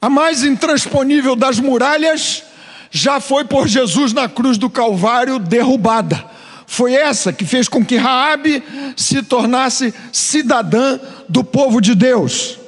A 0.00 0.08
mais 0.08 0.44
intransponível 0.44 1.34
das 1.34 1.58
muralhas 1.58 2.44
já 2.90 3.20
foi 3.20 3.44
por 3.44 3.68
Jesus 3.68 4.12
na 4.12 4.28
cruz 4.28 4.56
do 4.58 4.70
Calvário 4.70 5.38
derrubada. 5.38 6.24
Foi 6.66 6.92
essa 6.92 7.32
que 7.32 7.44
fez 7.44 7.68
com 7.68 7.84
que 7.84 7.96
Raabe 7.96 8.62
se 8.96 9.22
tornasse 9.22 9.94
cidadã 10.12 10.98
do 11.28 11.42
povo 11.42 11.80
de 11.80 11.94
Deus. 11.94 12.58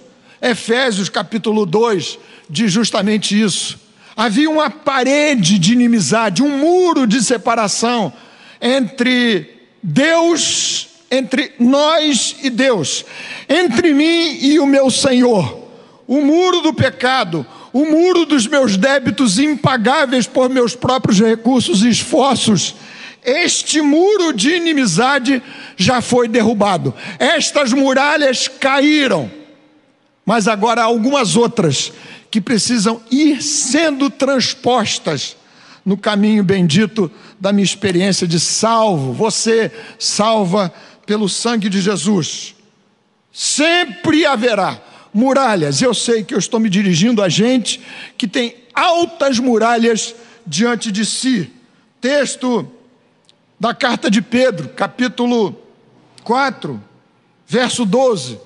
Efésios 0.40 1.08
capítulo 1.08 1.66
2 1.66 2.18
diz 2.48 2.72
justamente 2.72 3.38
isso. 3.38 3.78
Havia 4.16 4.50
uma 4.50 4.70
parede 4.70 5.58
de 5.58 5.72
inimizade, 5.72 6.42
um 6.42 6.58
muro 6.58 7.06
de 7.06 7.22
separação 7.22 8.12
entre 8.60 9.48
Deus, 9.82 10.88
entre 11.10 11.52
nós 11.58 12.36
e 12.42 12.50
Deus, 12.50 13.04
entre 13.48 13.92
mim 13.94 14.38
e 14.40 14.58
o 14.58 14.66
meu 14.66 14.90
Senhor. 14.90 15.68
O 16.06 16.20
muro 16.22 16.60
do 16.60 16.74
pecado, 16.74 17.46
o 17.72 17.84
muro 17.84 18.26
dos 18.26 18.46
meus 18.46 18.76
débitos 18.76 19.38
impagáveis 19.38 20.26
por 20.26 20.48
meus 20.48 20.74
próprios 20.74 21.20
recursos 21.20 21.82
e 21.82 21.88
esforços. 21.88 22.74
Este 23.22 23.80
muro 23.80 24.32
de 24.32 24.50
inimizade 24.50 25.42
já 25.76 26.00
foi 26.00 26.26
derrubado. 26.26 26.94
Estas 27.18 27.72
muralhas 27.72 28.48
caíram. 28.48 29.30
Mas 30.24 30.48
agora 30.48 30.82
há 30.82 30.84
algumas 30.84 31.36
outras 31.36 31.92
que 32.30 32.40
precisam 32.40 33.00
ir 33.10 33.42
sendo 33.42 34.08
transpostas 34.08 35.36
no 35.84 35.96
caminho 35.96 36.44
bendito 36.44 37.10
da 37.38 37.52
minha 37.52 37.64
experiência 37.64 38.26
de 38.26 38.38
salvo. 38.38 39.12
Você 39.12 39.70
salva 39.98 40.72
pelo 41.04 41.28
sangue 41.28 41.68
de 41.68 41.80
Jesus. 41.80 42.54
Sempre 43.32 44.24
haverá 44.24 44.80
muralhas. 45.12 45.82
Eu 45.82 45.94
sei 45.94 46.22
que 46.22 46.34
eu 46.34 46.38
estou 46.38 46.60
me 46.60 46.68
dirigindo 46.68 47.22
a 47.22 47.28
gente 47.28 47.80
que 48.16 48.26
tem 48.26 48.56
altas 48.74 49.38
muralhas 49.38 50.14
diante 50.46 50.90
de 50.90 51.04
si. 51.04 51.50
Texto 52.00 52.68
da 53.58 53.74
carta 53.74 54.10
de 54.10 54.22
Pedro, 54.22 54.70
capítulo 54.70 55.54
4, 56.24 56.82
verso 57.46 57.84
12. 57.84 58.38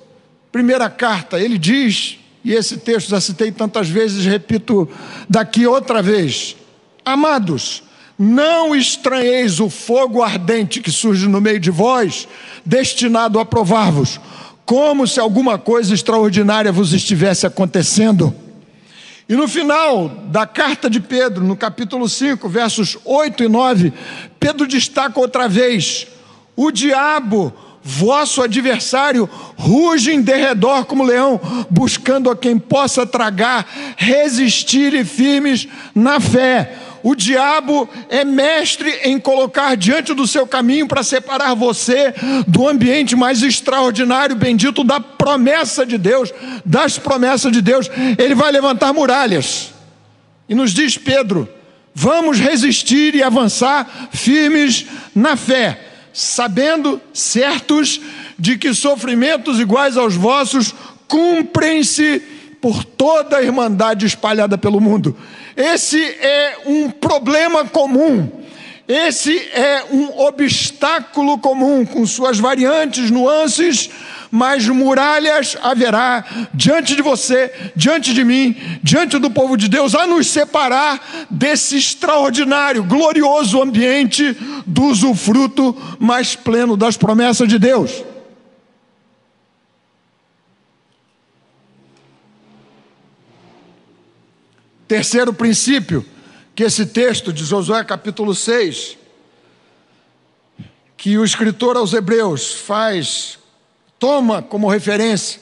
Primeira 0.51 0.89
carta, 0.91 1.39
ele 1.39 1.59
diz, 1.59 2.19
e 2.45 2.53
esse 2.53 2.79
texto 2.79 3.09
já 3.09 3.21
citei 3.21 3.53
tantas 3.53 3.89
vezes, 3.89 4.25
repito 4.25 4.89
daqui 5.29 5.67
outra 5.67 6.03
vez: 6.03 6.57
Amados, 7.05 7.83
não 8.19 8.75
estranheis 8.75 9.61
o 9.61 9.69
fogo 9.69 10.23
ardente 10.23 10.81
que 10.81 10.91
surge 10.91 11.29
no 11.29 11.41
meio 11.41 11.59
de 11.59 11.71
vós, 11.71 12.29
destinado 12.65 13.39
a 13.39 13.45
provar-vos 13.45 14.21
como 14.65 15.07
se 15.07 15.21
alguma 15.21 15.59
coisa 15.59 15.95
extraordinária 15.95 16.73
vos 16.73 16.93
estivesse 16.93 17.47
acontecendo. 17.47 18.35
E 19.29 19.35
no 19.35 19.49
final 19.49 20.09
da 20.27 20.47
carta 20.47 20.89
de 20.91 21.01
Pedro, 21.01 21.43
no 21.43 21.57
capítulo 21.57 22.09
5, 22.09 22.49
versos 22.49 22.99
8 23.05 23.45
e 23.45 23.49
9, 23.49 23.93
Pedro 24.39 24.67
destaca 24.67 25.19
outra 25.19 25.49
vez: 25.49 26.07
o 26.55 26.71
diabo, 26.71 27.53
vosso 27.83 28.43
adversário, 28.43 29.29
ruge 29.57 30.13
em 30.13 30.21
derredor 30.21 30.85
como 30.85 31.05
leão, 31.05 31.41
buscando 31.71 32.31
a 32.31 32.37
quem 32.37 32.59
possa 32.59 33.07
tragar, 33.07 33.67
resistir 33.97 35.05
firmes 35.07 35.69
na 35.95 36.21
fé 36.21 36.84
o 37.05 37.15
diabo 37.15 37.87
é 38.09 38.25
mestre 38.25 38.91
em 39.05 39.21
colocar 39.21 39.77
diante 39.77 40.15
do 40.15 40.27
seu 40.27 40.47
caminho 40.47 40.89
para 40.89 41.03
separar 41.03 41.53
você 41.53 42.15
do 42.49 42.67
ambiente 42.67 43.15
mais 43.15 43.43
extraordinário, 43.43 44.35
bendito 44.35 44.83
da 44.83 44.99
promessa 44.99 45.85
de 45.85 45.99
Deus, 45.99 46.33
das 46.65 46.97
promessas 46.97 47.53
de 47.53 47.61
Deus. 47.61 47.91
Ele 48.17 48.35
vai 48.35 48.51
levantar 48.51 48.95
muralhas. 48.95 49.75
E 50.49 50.55
nos 50.55 50.73
diz 50.73 50.97
Pedro: 50.97 51.47
vamos 51.95 52.39
resistir 52.39 53.15
e 53.15 53.23
avançar 53.23 54.09
firmes 54.11 54.87
na 55.15 55.37
fé, 55.37 55.79
sabendo, 56.11 56.99
certos, 57.13 58.01
de 58.39 58.57
que 58.57 58.73
sofrimentos 58.73 59.61
iguais 59.61 59.99
aos 59.99 60.15
vossos 60.15 60.75
cumprem-se 61.07 62.23
por 62.63 62.83
toda 62.83 63.37
a 63.37 63.43
irmandade 63.43 64.07
espalhada 64.07 64.57
pelo 64.57 64.81
mundo. 64.81 65.15
Esse 65.57 66.03
é 66.03 66.59
um 66.67 66.91
problema 66.91 67.65
comum. 67.65 68.45
Esse 68.87 69.35
é 69.53 69.85
um 69.91 70.21
obstáculo 70.21 71.39
comum, 71.39 71.87
com 71.87 72.05
suas 72.07 72.39
variantes, 72.39 73.11
nuances, 73.11 73.89
mas 74.31 74.69
muralhas 74.69 75.57
haverá 75.63 76.23
diante 76.53 76.95
de 76.95 77.01
você, 77.01 77.51
diante 77.75 78.13
de 78.13 78.25
mim, 78.25 78.55
diante 78.83 79.19
do 79.19 79.31
povo 79.31 79.57
de 79.57 79.69
Deus, 79.69 79.95
a 79.95 80.07
nos 80.07 80.27
separar 80.27 81.01
desse 81.31 81.77
extraordinário, 81.77 82.85
glorioso 82.85 83.63
ambiente 83.63 84.37
do 84.67 84.83
usufruto 84.85 85.75
mais 85.99 86.35
pleno 86.35 86.77
das 86.77 86.97
promessas 86.97 87.49
de 87.49 87.59
Deus. 87.59 88.05
Terceiro 94.95 95.33
princípio 95.33 96.07
que 96.55 96.63
esse 96.63 96.87
texto 96.87 97.33
de 97.33 97.45
Josué 97.45 97.83
capítulo 97.83 98.33
6, 98.33 98.97
que 100.97 101.19
o 101.19 101.25
escritor 101.25 101.77
aos 101.77 101.93
Hebreus 101.93 102.53
faz, 102.53 103.37
toma 103.99 104.41
como 104.41 104.71
referência. 104.71 105.41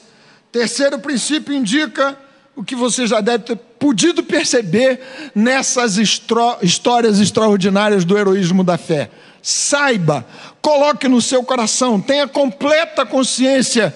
Terceiro 0.51 0.97
princípio 0.97 1.53
indica 1.53 2.17
o 2.55 2.63
que 2.63 2.75
você 2.75 3.05
já 3.05 3.21
deve 3.21 3.43
ter 3.43 3.55
podido 3.55 4.23
perceber 4.23 4.99
nessas 5.35 5.97
histórias 5.97 7.19
extraordinárias 7.19 8.03
do 8.03 8.17
heroísmo 8.17 8.63
da 8.63 8.79
fé. 8.79 9.11
Saiba, 9.39 10.25
coloque 10.63 11.07
no 11.07 11.21
seu 11.21 11.43
coração, 11.43 12.01
tenha 12.01 12.27
completa 12.27 13.05
consciência 13.05 13.93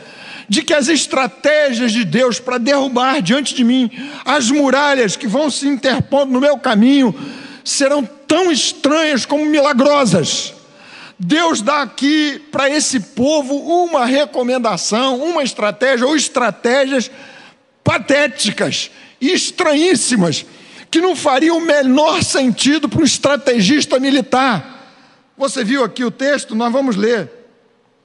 de 0.50 0.62
que 0.62 0.74
as 0.74 0.88
estratégias 0.88 1.92
de 1.92 2.06
Deus 2.06 2.40
para 2.40 2.58
derrubar 2.58 3.22
diante 3.22 3.54
de 3.54 3.64
mim 3.64 3.92
as 4.24 4.50
muralhas 4.50 5.16
que 5.16 5.28
vão 5.28 5.50
se 5.50 5.68
interpondo 5.68 6.32
no 6.32 6.40
meu 6.40 6.58
caminho 6.58 7.14
serão 7.64 8.08
tão 8.28 8.52
estranhas 8.52 9.26
como 9.26 9.46
milagrosas. 9.46 10.54
Deus 11.20 11.62
dá 11.62 11.82
aqui 11.82 12.40
para 12.52 12.70
esse 12.70 13.00
povo 13.00 13.56
uma 13.56 14.06
recomendação, 14.06 15.20
uma 15.20 15.44
estratégia 15.44 16.06
ou 16.06 16.16
estratégias 16.16 17.10
patéticas, 17.84 18.92
estranhíssimas, 19.20 20.46
que 20.92 21.02
não 21.02 21.16
fariam 21.16 21.58
o 21.58 21.62
menor 21.62 22.24
sentido 22.24 22.88
para 22.88 23.02
um 23.02 23.06
estrategista 23.06 24.00
militar 24.00 24.76
Você 25.38 25.64
viu 25.64 25.84
aqui 25.84 26.04
o 26.04 26.12
texto? 26.12 26.56
Nós 26.56 26.72
vamos 26.72 26.96
ler. 26.96 27.30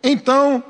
Então, 0.03 0.63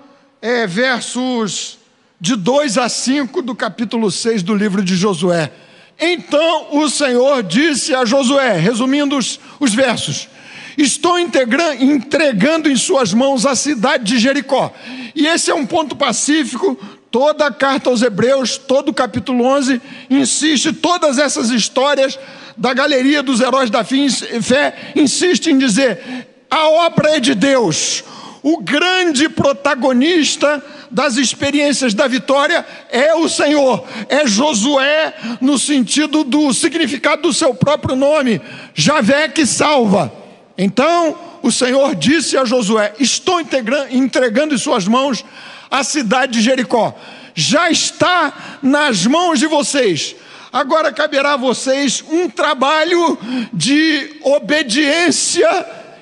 é, 0.43 0.67
versos 0.67 1.79
de 2.21 2.35
2 2.35 2.77
a 2.77 2.89
5 2.89 3.41
do 3.43 3.55
capítulo 3.55 4.11
6 4.11 4.43
do 4.43 4.55
livro 4.55 4.83
de 4.83 4.97
Josué. 4.97 5.53
Então 6.01 6.67
o 6.73 6.89
Senhor 6.91 7.45
disse 7.45 7.95
a 7.95 8.05
Josué, 8.05 8.59
resumindo 8.59 9.17
os, 9.17 9.39
os 9.61 9.73
versos: 9.73 10.29
Estou 10.77 11.17
entregando 11.19 12.69
em 12.69 12.77
suas 12.77 13.15
mãos 13.15 13.47
a 13.47 13.55
cidade 13.55 14.05
de 14.05 14.19
Jericó. 14.19 14.75
E 15.15 15.27
esse 15.27 15.51
é 15.51 15.55
um 15.55 15.65
ponto 15.65 15.95
pacífico. 15.95 16.77
Toda 17.11 17.47
a 17.47 17.53
carta 17.53 17.91
aos 17.91 18.01
Hebreus, 18.01 18.57
todo 18.57 18.89
o 18.89 18.95
capítulo 18.95 19.45
11, 19.45 19.81
insiste, 20.09 20.73
todas 20.73 21.19
essas 21.19 21.51
histórias 21.51 22.19
da 22.57 22.73
galeria 22.73 23.23
dos 23.23 23.41
heróis 23.41 23.69
da 23.69 23.85
fé, 23.85 24.93
insiste 24.97 25.49
em 25.49 25.59
dizer: 25.59 26.27
a 26.51 26.69
obra 26.69 27.17
é 27.17 27.21
de 27.21 27.35
Deus. 27.35 28.03
O 28.43 28.61
grande 28.61 29.29
protagonista 29.29 30.61
das 30.91 31.17
experiências 31.17 31.95
da 31.95 32.09
vitória 32.09 32.67
é 32.91 33.15
o 33.15 33.29
Senhor, 33.29 33.87
é 34.09 34.27
Josué, 34.27 35.15
no 35.41 35.57
sentido 35.57 36.25
do 36.25 36.53
significado 36.53 37.23
do 37.23 37.33
seu 37.33 37.55
próprio 37.55 37.95
nome, 37.95 38.41
Javé 38.75 39.29
que 39.29 39.47
salva. 39.47 40.13
Então 40.59 41.17
o 41.41 41.53
Senhor 41.53 41.95
disse 41.95 42.37
a 42.37 42.45
Josué: 42.45 42.93
Estou 42.99 43.41
entregando 43.41 44.55
em 44.55 44.59
suas 44.59 44.89
mãos 44.89 45.25
a 45.71 45.85
cidade 45.85 46.33
de 46.33 46.41
Jericó, 46.41 46.95
já 47.35 47.71
está 47.71 48.59
nas 48.61 49.07
mãos 49.07 49.39
de 49.39 49.47
vocês. 49.47 50.17
Agora 50.53 50.93
caberá 50.93 51.35
a 51.35 51.39
vocês 51.39 52.05
um 52.11 52.29
trabalho 52.29 53.17
de 53.53 54.17
obediência 54.23 55.49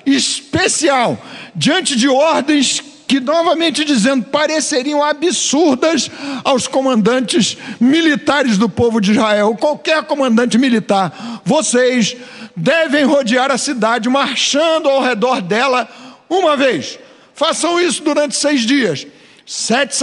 especial 0.05 1.17
diante 1.55 1.95
de 1.95 2.07
ordens 2.07 2.81
que, 3.07 3.19
novamente 3.19 3.83
dizendo, 3.83 4.23
pareceriam 4.25 5.03
absurdas 5.03 6.09
aos 6.43 6.65
comandantes 6.67 7.57
militares 7.79 8.57
do 8.57 8.69
povo 8.69 9.01
de 9.01 9.11
Israel, 9.11 9.55
qualquer 9.59 10.03
comandante 10.03 10.57
militar. 10.57 11.41
Vocês 11.43 12.15
devem 12.55 13.03
rodear 13.03 13.51
a 13.51 13.57
cidade, 13.57 14.07
marchando 14.07 14.89
ao 14.89 15.01
redor 15.01 15.41
dela 15.41 15.89
uma 16.29 16.55
vez. 16.55 16.97
Façam 17.33 17.79
isso 17.81 18.01
durante 18.01 18.35
seis 18.35 18.61
dias. 18.61 19.05
Sete 19.45 19.93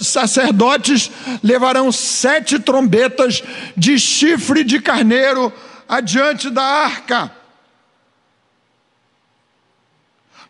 sacerdotes 0.00 1.10
levarão 1.42 1.90
sete 1.90 2.58
trombetas 2.58 3.42
de 3.74 3.98
chifre 3.98 4.62
de 4.62 4.80
carneiro 4.80 5.50
adiante 5.88 6.50
da 6.50 6.62
arca. 6.62 7.39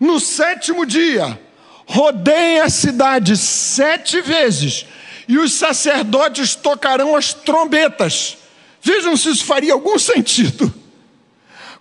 No 0.00 0.18
sétimo 0.18 0.86
dia, 0.86 1.38
rodeiem 1.84 2.60
a 2.60 2.70
cidade 2.70 3.36
sete 3.36 4.22
vezes, 4.22 4.86
e 5.28 5.36
os 5.36 5.52
sacerdotes 5.52 6.54
tocarão 6.54 7.14
as 7.14 7.34
trombetas. 7.34 8.38
Vejam 8.80 9.14
se 9.14 9.28
isso 9.28 9.44
faria 9.44 9.74
algum 9.74 9.98
sentido. 10.00 10.72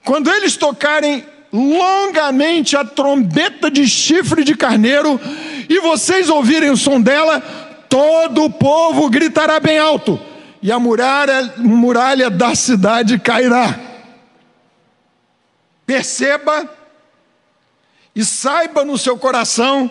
Quando 0.03 0.29
eles 0.29 0.58
tocarem 0.58 1.25
longamente 1.51 2.75
a 2.75 2.84
trombeta 2.84 3.71
de 3.71 3.88
chifre 3.88 4.43
de 4.43 4.53
carneiro, 4.53 5.19
e 5.69 5.79
vocês 5.79 6.29
ouvirem 6.29 6.71
o 6.71 6.77
som 6.77 6.99
dela, 6.99 7.39
todo 7.88 8.43
o 8.43 8.49
povo 8.49 9.10
gritará 9.10 9.62
bem 9.62 9.79
alto, 9.79 10.19
e 10.62 10.73
a 10.73 10.77
muralha, 10.77 11.53
muralha 11.58 12.29
da 12.29 12.53
cidade 12.53 13.17
cairá. 13.17 13.79
Perceba 15.86 16.79
e 18.19 18.25
saiba 18.25 18.84
no 18.84 18.97
seu 18.97 19.17
coração 19.17 19.89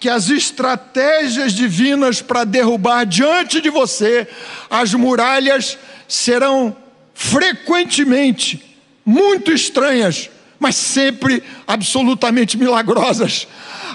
que 0.00 0.08
as 0.08 0.30
estratégias 0.30 1.52
divinas 1.52 2.22
para 2.22 2.42
derrubar 2.42 3.04
diante 3.04 3.60
de 3.60 3.68
você 3.68 4.26
as 4.70 4.94
muralhas 4.94 5.76
serão 6.08 6.74
frequentemente 7.12 8.78
muito 9.04 9.52
estranhas, 9.52 10.30
mas 10.58 10.74
sempre 10.74 11.42
absolutamente 11.66 12.56
milagrosas. 12.56 13.46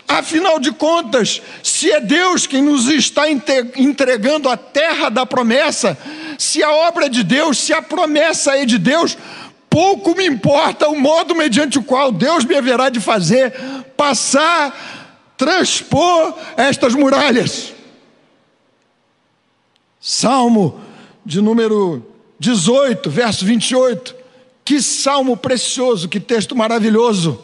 Afinal 0.08 0.60
de 0.60 0.72
contas, 0.72 1.41
se 1.63 1.91
é 1.91 2.00
Deus 2.00 2.46
quem 2.46 2.62
nos 2.62 2.88
está 2.88 3.24
entregando 3.32 4.48
a 4.48 4.56
terra 4.56 5.10
da 5.10 5.26
promessa, 5.26 5.98
se 6.38 6.62
a 6.62 6.70
obra 6.70 7.08
é 7.08 7.10
de 7.10 7.24
Deus, 7.24 7.58
se 7.58 7.74
a 7.74 7.82
promessa 7.82 8.56
é 8.56 8.63
de 8.63 8.78
Deus, 8.78 9.17
pouco 9.72 10.14
me 10.14 10.28
importa 10.28 10.90
o 10.90 11.00
modo 11.00 11.34
mediante 11.34 11.80
o 11.80 11.84
qual 11.84 12.12
Deus 12.12 12.44
me 12.44 12.58
haverá 12.58 12.90
de 12.90 13.00
fazer 13.00 13.54
passar, 13.96 15.34
transpor 15.38 16.38
estas 16.58 16.94
muralhas. 16.94 17.74
Salmo 19.98 20.82
de 21.26 21.40
número 21.40 22.06
18, 22.38 23.10
verso 23.10 23.46
28. 23.46 24.14
Que 24.66 24.82
salmo 24.82 25.38
precioso, 25.38 26.10
que 26.10 26.20
texto 26.20 26.54
maravilhoso. 26.54 27.42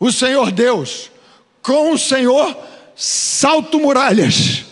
O 0.00 0.10
Senhor 0.10 0.50
Deus, 0.50 1.10
com 1.60 1.92
o 1.92 1.98
Senhor 1.98 2.56
salto 2.96 3.78
muralhas. 3.78 4.64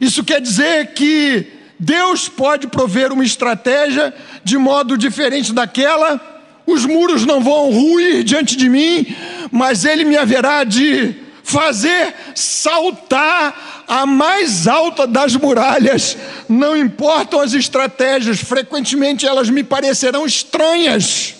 Isso 0.00 0.24
quer 0.24 0.40
dizer 0.40 0.94
que 0.94 1.55
Deus 1.78 2.28
pode 2.28 2.66
prover 2.68 3.12
uma 3.12 3.24
estratégia 3.24 4.14
de 4.42 4.56
modo 4.56 4.96
diferente 4.96 5.52
daquela, 5.52 6.20
os 6.66 6.84
muros 6.84 7.24
não 7.24 7.40
vão 7.40 7.70
ruir 7.70 8.24
diante 8.24 8.56
de 8.56 8.68
mim, 8.68 9.06
mas 9.52 9.84
Ele 9.84 10.04
me 10.04 10.16
haverá 10.16 10.64
de 10.64 11.14
fazer 11.44 12.12
saltar 12.34 13.84
a 13.86 14.04
mais 14.04 14.66
alta 14.66 15.06
das 15.06 15.36
muralhas. 15.36 16.16
Não 16.48 16.76
importam 16.76 17.40
as 17.40 17.52
estratégias, 17.52 18.40
frequentemente 18.40 19.24
elas 19.24 19.48
me 19.48 19.62
parecerão 19.62 20.26
estranhas. 20.26 21.34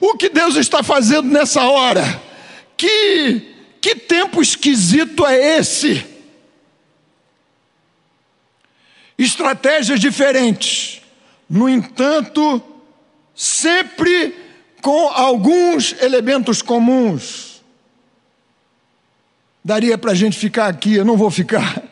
O 0.00 0.16
que 0.16 0.28
Deus 0.28 0.54
está 0.54 0.84
fazendo 0.84 1.28
nessa 1.28 1.64
hora? 1.64 2.22
Que, 2.76 3.42
que 3.80 3.96
tempo 3.96 4.40
esquisito 4.40 5.26
é 5.26 5.58
esse? 5.58 6.13
Estratégias 9.18 10.00
diferentes, 10.00 11.02
no 11.48 11.68
entanto, 11.68 12.62
sempre 13.34 14.34
com 14.82 15.08
alguns 15.08 15.94
elementos 16.00 16.60
comuns. 16.60 17.62
Daria 19.64 19.96
para 19.96 20.12
a 20.12 20.14
gente 20.14 20.36
ficar 20.36 20.66
aqui, 20.66 20.94
eu 20.94 21.04
não 21.04 21.16
vou 21.16 21.30
ficar 21.30 21.82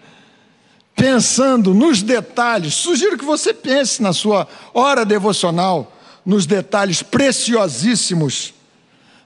pensando 0.94 1.72
nos 1.72 2.02
detalhes. 2.02 2.74
Sugiro 2.74 3.16
que 3.16 3.24
você 3.24 3.54
pense 3.54 4.02
na 4.02 4.12
sua 4.12 4.46
hora 4.74 5.04
devocional, 5.04 5.96
nos 6.24 6.44
detalhes 6.44 7.02
preciosíssimos 7.02 8.52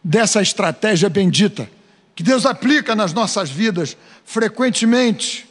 dessa 0.03 0.41
estratégia 0.41 1.09
bendita, 1.09 1.69
que 2.15 2.23
Deus 2.23 2.47
aplica 2.47 2.95
nas 2.95 3.13
nossas 3.13 3.51
vidas 3.51 3.97
frequentemente 4.25 5.47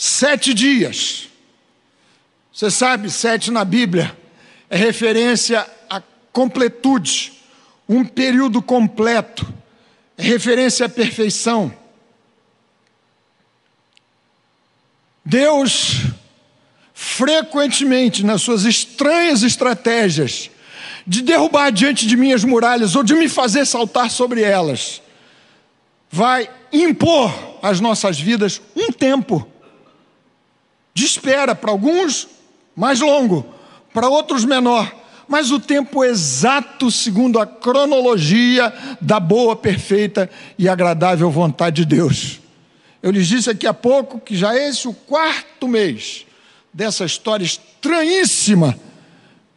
Sete 0.00 0.54
dias. 0.54 1.28
Você 2.52 2.70
sabe, 2.70 3.10
sete 3.10 3.50
na 3.50 3.64
Bíblia 3.64 4.16
é 4.70 4.76
referência 4.76 5.68
à 5.90 6.00
completude, 6.32 7.32
um 7.88 8.04
período 8.04 8.62
completo, 8.62 9.52
é 10.16 10.22
referência 10.22 10.86
à 10.86 10.88
perfeição. 10.88 11.74
Deus, 15.24 16.04
frequentemente, 16.94 18.24
nas 18.24 18.40
suas 18.40 18.64
estranhas 18.64 19.42
estratégias, 19.42 20.48
de 21.04 21.22
derrubar 21.22 21.72
diante 21.72 22.06
de 22.06 22.16
mim 22.16 22.32
as 22.32 22.44
muralhas 22.44 22.94
ou 22.94 23.02
de 23.02 23.14
me 23.14 23.28
fazer 23.28 23.66
saltar 23.66 24.12
sobre 24.12 24.42
elas, 24.42 25.02
vai 26.08 26.48
impor 26.72 27.58
às 27.60 27.80
nossas 27.80 28.20
vidas 28.20 28.62
um 28.76 28.92
tempo 28.92 29.57
de 30.98 31.04
espera, 31.04 31.54
para 31.54 31.70
alguns 31.70 32.26
mais 32.74 32.98
longo, 32.98 33.46
para 33.94 34.08
outros 34.08 34.44
menor, 34.44 34.92
mas 35.28 35.52
o 35.52 35.60
tempo 35.60 36.04
exato 36.04 36.90
segundo 36.90 37.38
a 37.38 37.46
cronologia 37.46 38.72
da 39.00 39.20
boa, 39.20 39.54
perfeita 39.54 40.28
e 40.58 40.68
agradável 40.68 41.30
vontade 41.30 41.76
de 41.76 41.96
Deus. 41.96 42.40
Eu 43.00 43.12
lhes 43.12 43.28
disse 43.28 43.48
aqui 43.48 43.64
há 43.64 43.72
pouco 43.72 44.18
que 44.18 44.36
já 44.36 44.56
é 44.56 44.68
esse 44.68 44.88
o 44.88 44.92
quarto 44.92 45.68
mês 45.68 46.26
dessa 46.74 47.04
história 47.04 47.44
estranhíssima 47.44 48.76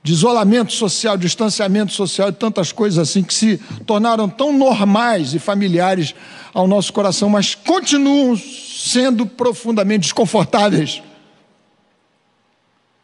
de 0.03 0.13
isolamento 0.13 0.73
social, 0.73 1.17
distanciamento 1.17 1.91
social 1.91 2.29
e 2.29 2.33
tantas 2.33 2.71
coisas 2.71 2.99
assim 2.99 3.23
que 3.23 3.33
se 3.33 3.57
tornaram 3.87 4.29
tão 4.29 4.53
normais 4.53 5.33
e 5.33 5.39
familiares 5.39 6.13
ao 6.53 6.67
nosso 6.67 6.93
coração, 6.93 7.29
mas 7.29 7.55
continuam 7.55 8.37
sendo 8.37 9.25
profundamente 9.25 10.01
desconfortáveis. 10.01 11.01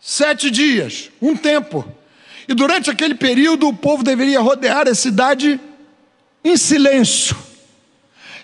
Sete 0.09 0.49
dias, 0.49 1.11
um 1.21 1.35
tempo. 1.35 1.85
E 2.47 2.53
durante 2.53 2.89
aquele 2.89 3.13
período, 3.13 3.67
o 3.67 3.73
povo 3.73 4.03
deveria 4.03 4.39
rodear 4.39 4.87
a 4.87 4.95
cidade 4.95 5.59
em 6.41 6.55
silêncio. 6.55 7.35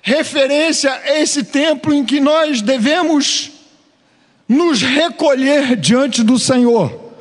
Referência 0.02 0.92
a 0.92 1.22
esse 1.22 1.42
templo 1.42 1.94
em 1.94 2.04
que 2.04 2.20
nós 2.20 2.62
devemos 2.62 3.50
nos 4.46 4.82
recolher 4.82 5.78
diante 5.78 6.22
do 6.22 6.38
Senhor. 6.38 7.14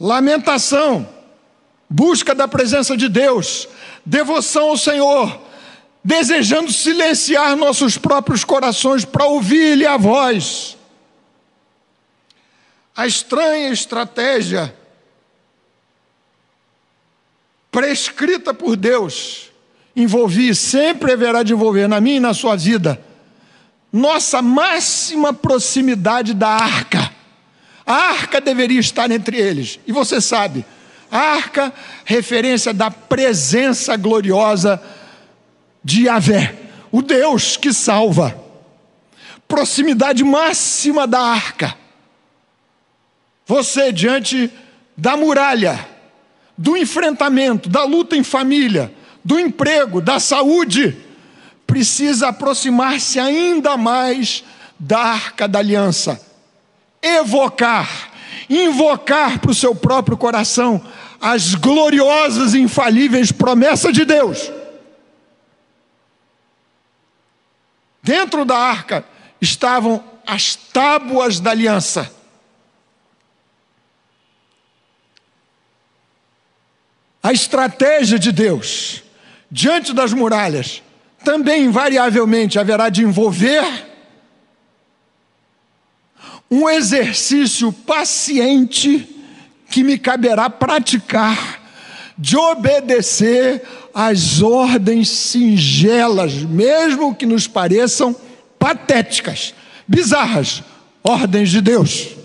Lamentação, 0.00 1.06
busca 1.86 2.34
da 2.34 2.48
presença 2.48 2.96
de 2.96 3.10
Deus, 3.10 3.68
devoção 4.06 4.70
ao 4.70 4.78
Senhor, 4.78 5.38
desejando 6.02 6.72
silenciar 6.72 7.54
nossos 7.56 7.98
próprios 7.98 8.42
corações 8.42 9.04
para 9.04 9.26
ouvir-lhe 9.26 9.84
a 9.84 9.98
voz. 9.98 10.79
A 12.96 13.06
estranha 13.06 13.70
estratégia 13.70 14.74
prescrita 17.70 18.52
por 18.52 18.76
Deus, 18.76 19.50
envolvi, 19.94 20.54
sempre 20.54 21.12
haverá 21.12 21.42
de 21.42 21.52
envolver 21.52 21.88
na 21.88 22.00
minha 22.00 22.16
e 22.16 22.20
na 22.20 22.34
sua 22.34 22.56
vida, 22.56 23.00
nossa 23.92 24.42
máxima 24.42 25.32
proximidade 25.32 26.34
da 26.34 26.48
arca. 26.48 27.12
A 27.86 27.94
arca 27.94 28.40
deveria 28.40 28.78
estar 28.78 29.10
entre 29.10 29.36
eles. 29.36 29.80
E 29.86 29.92
você 29.92 30.20
sabe, 30.20 30.64
a 31.10 31.18
arca, 31.18 31.72
referência 32.04 32.72
da 32.72 32.90
presença 32.90 33.96
gloriosa 33.96 34.80
de 35.82 36.04
Yahvé, 36.04 36.54
o 36.92 37.02
Deus 37.02 37.56
que 37.56 37.72
salva. 37.72 38.38
Proximidade 39.48 40.22
máxima 40.22 41.06
da 41.06 41.20
arca. 41.20 41.76
Você 43.50 43.90
diante 43.90 44.48
da 44.96 45.16
muralha, 45.16 45.84
do 46.56 46.76
enfrentamento, 46.76 47.68
da 47.68 47.82
luta 47.82 48.16
em 48.16 48.22
família, 48.22 48.94
do 49.24 49.40
emprego, 49.40 50.00
da 50.00 50.20
saúde, 50.20 50.96
precisa 51.66 52.28
aproximar-se 52.28 53.18
ainda 53.18 53.76
mais 53.76 54.44
da 54.78 55.00
arca 55.00 55.48
da 55.48 55.58
aliança, 55.58 56.24
evocar, 57.02 58.12
invocar 58.48 59.40
para 59.40 59.50
o 59.50 59.54
seu 59.54 59.74
próprio 59.74 60.16
coração 60.16 60.80
as 61.20 61.56
gloriosas 61.56 62.54
e 62.54 62.60
infalíveis 62.60 63.32
promessas 63.32 63.92
de 63.92 64.04
Deus. 64.04 64.48
Dentro 68.00 68.44
da 68.44 68.56
arca 68.56 69.04
estavam 69.40 70.04
as 70.24 70.54
tábuas 70.54 71.40
da 71.40 71.50
aliança 71.50 72.19
A 77.22 77.32
estratégia 77.32 78.18
de 78.18 78.32
Deus 78.32 79.02
diante 79.50 79.92
das 79.92 80.12
muralhas 80.12 80.82
também 81.24 81.64
invariavelmente 81.64 82.58
haverá 82.58 82.88
de 82.88 83.02
envolver 83.02 83.64
um 86.50 86.68
exercício 86.68 87.72
paciente 87.72 89.08
que 89.70 89.84
me 89.84 89.98
caberá 89.98 90.48
praticar 90.50 91.60
de 92.18 92.36
obedecer 92.36 93.62
às 93.94 94.42
ordens 94.42 95.08
singelas, 95.08 96.34
mesmo 96.34 97.14
que 97.14 97.24
nos 97.24 97.46
pareçam 97.46 98.14
patéticas, 98.58 99.54
bizarras, 99.86 100.62
ordens 101.02 101.50
de 101.50 101.60
Deus. 101.60 102.19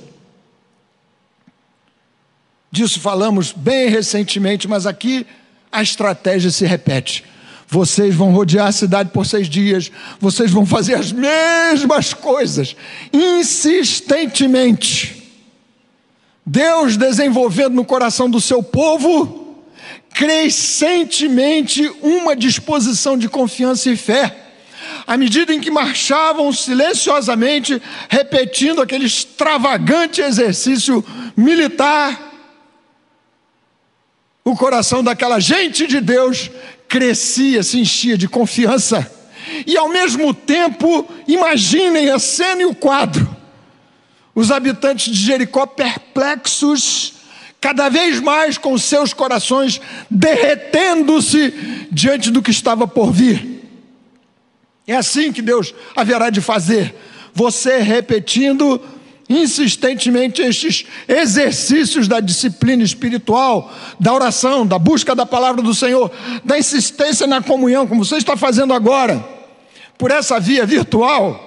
Disso 2.76 3.00
falamos 3.00 3.54
bem 3.54 3.88
recentemente, 3.88 4.68
mas 4.68 4.86
aqui 4.86 5.26
a 5.72 5.82
estratégia 5.82 6.52
se 6.52 6.66
repete. 6.66 7.24
Vocês 7.70 8.14
vão 8.14 8.34
rodear 8.34 8.68
a 8.68 8.72
cidade 8.74 9.12
por 9.12 9.26
seis 9.26 9.48
dias, 9.48 9.90
vocês 10.20 10.52
vão 10.52 10.66
fazer 10.66 10.96
as 10.96 11.14
mesmas 11.14 12.14
coisas, 12.14 12.76
insistentemente. 13.14 15.24
Deus 16.46 16.98
desenvolvendo 16.98 17.76
no 17.76 17.86
coração 17.86 18.30
do 18.30 18.42
seu 18.42 18.62
povo 18.62 19.64
crescentemente 20.14 21.90
uma 22.02 22.36
disposição 22.36 23.18
de 23.18 23.30
confiança 23.30 23.90
e 23.90 23.96
fé. 23.96 24.36
À 25.08 25.16
medida 25.16 25.54
em 25.54 25.62
que 25.62 25.72
marchavam 25.72 26.52
silenciosamente, 26.52 27.82
repetindo 28.10 28.82
aquele 28.82 29.06
extravagante 29.06 30.20
exercício 30.20 31.02
militar, 31.38 32.25
o 34.45 34.55
coração 34.55 35.03
daquela 35.03 35.39
gente 35.39 35.88
de 35.88 35.99
Deus 35.99 36.51
crescia, 36.88 37.63
se 37.63 37.79
enchia 37.79 38.15
de 38.15 38.27
confiança. 38.27 39.12
E 39.65 39.75
ao 39.75 39.89
mesmo 39.89 40.36
tempo, 40.36 41.10
imaginem 41.27 42.12
a 42.12 42.19
cena 42.19 42.62
e 42.62 42.65
o 42.65 42.75
quadro. 42.75 43.27
Os 44.36 44.51
habitantes 44.51 45.12
de 45.12 45.19
Jericó 45.19 45.65
perplexos, 45.65 47.13
cada 47.60 47.89
vez 47.89 48.19
mais 48.19 48.55
com 48.60 48.77
seus 48.77 49.13
corações 49.13 49.81
derretendo-se 50.12 51.88
diante 51.91 52.29
do 52.29 52.41
que 52.41 52.51
estava 52.51 52.88
por 52.88 53.12
vir. 53.12 53.63
É 54.86 54.95
assim 54.95 55.31
que 55.31 55.41
Deus 55.41 55.73
haverá 55.95 56.29
de 56.29 56.39
fazer. 56.39 56.93
Você 57.34 57.79
repetindo 57.79 58.79
insistentemente 59.28 60.42
estes 60.42 60.86
exercícios 61.08 62.08
da 62.08 62.20
disciplina 62.20 62.84
espiritual, 62.84 63.74
da 64.00 64.14
oração, 64.14 64.66
da 64.66 64.78
busca 64.78 65.16
da 65.16 65.26
palavra 65.26 65.62
do 65.62 65.74
Senhor, 65.74 66.12
da 66.44 66.58
insistência 66.58 67.26
na 67.26 67.42
comunhão, 67.42 67.88
como 67.88 68.06
você 68.06 68.18
está 68.18 68.38
fazendo 68.38 68.74
agora, 68.74 69.24
por 69.98 70.12
essa 70.12 70.40
via 70.40 70.66
virtual. 70.66 71.42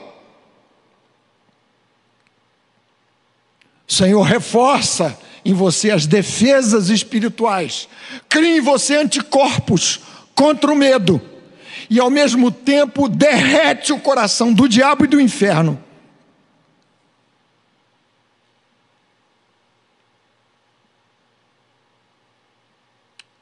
Senhor 3.87 4.23
reforça 4.23 5.19
em 5.45 5.55
você 5.55 5.91
as 5.91 6.07
defesas 6.07 6.91
espirituais, 6.91 7.89
cria 8.29 8.59
em 8.59 8.61
você 8.61 8.97
anticorpos 8.97 10.01
contra 10.35 10.71
o 10.71 10.77
medo, 10.77 11.21
e 11.89 11.99
ao 11.99 12.11
mesmo 12.11 12.51
tempo 12.51 13.09
derrete 13.09 13.93
o 13.93 14.01
coração 14.01 14.53
do 14.53 14.69
diabo 14.69 15.05
e 15.05 15.09
do 15.09 15.21
inferno 15.21 15.88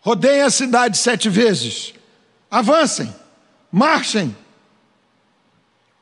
Rodeiem 0.07 0.43
a 0.43 0.51
cidade 0.51 0.97
sete 0.97 1.29
vezes. 1.29 1.93
Avancem, 2.49 3.13
marchem, 3.73 4.37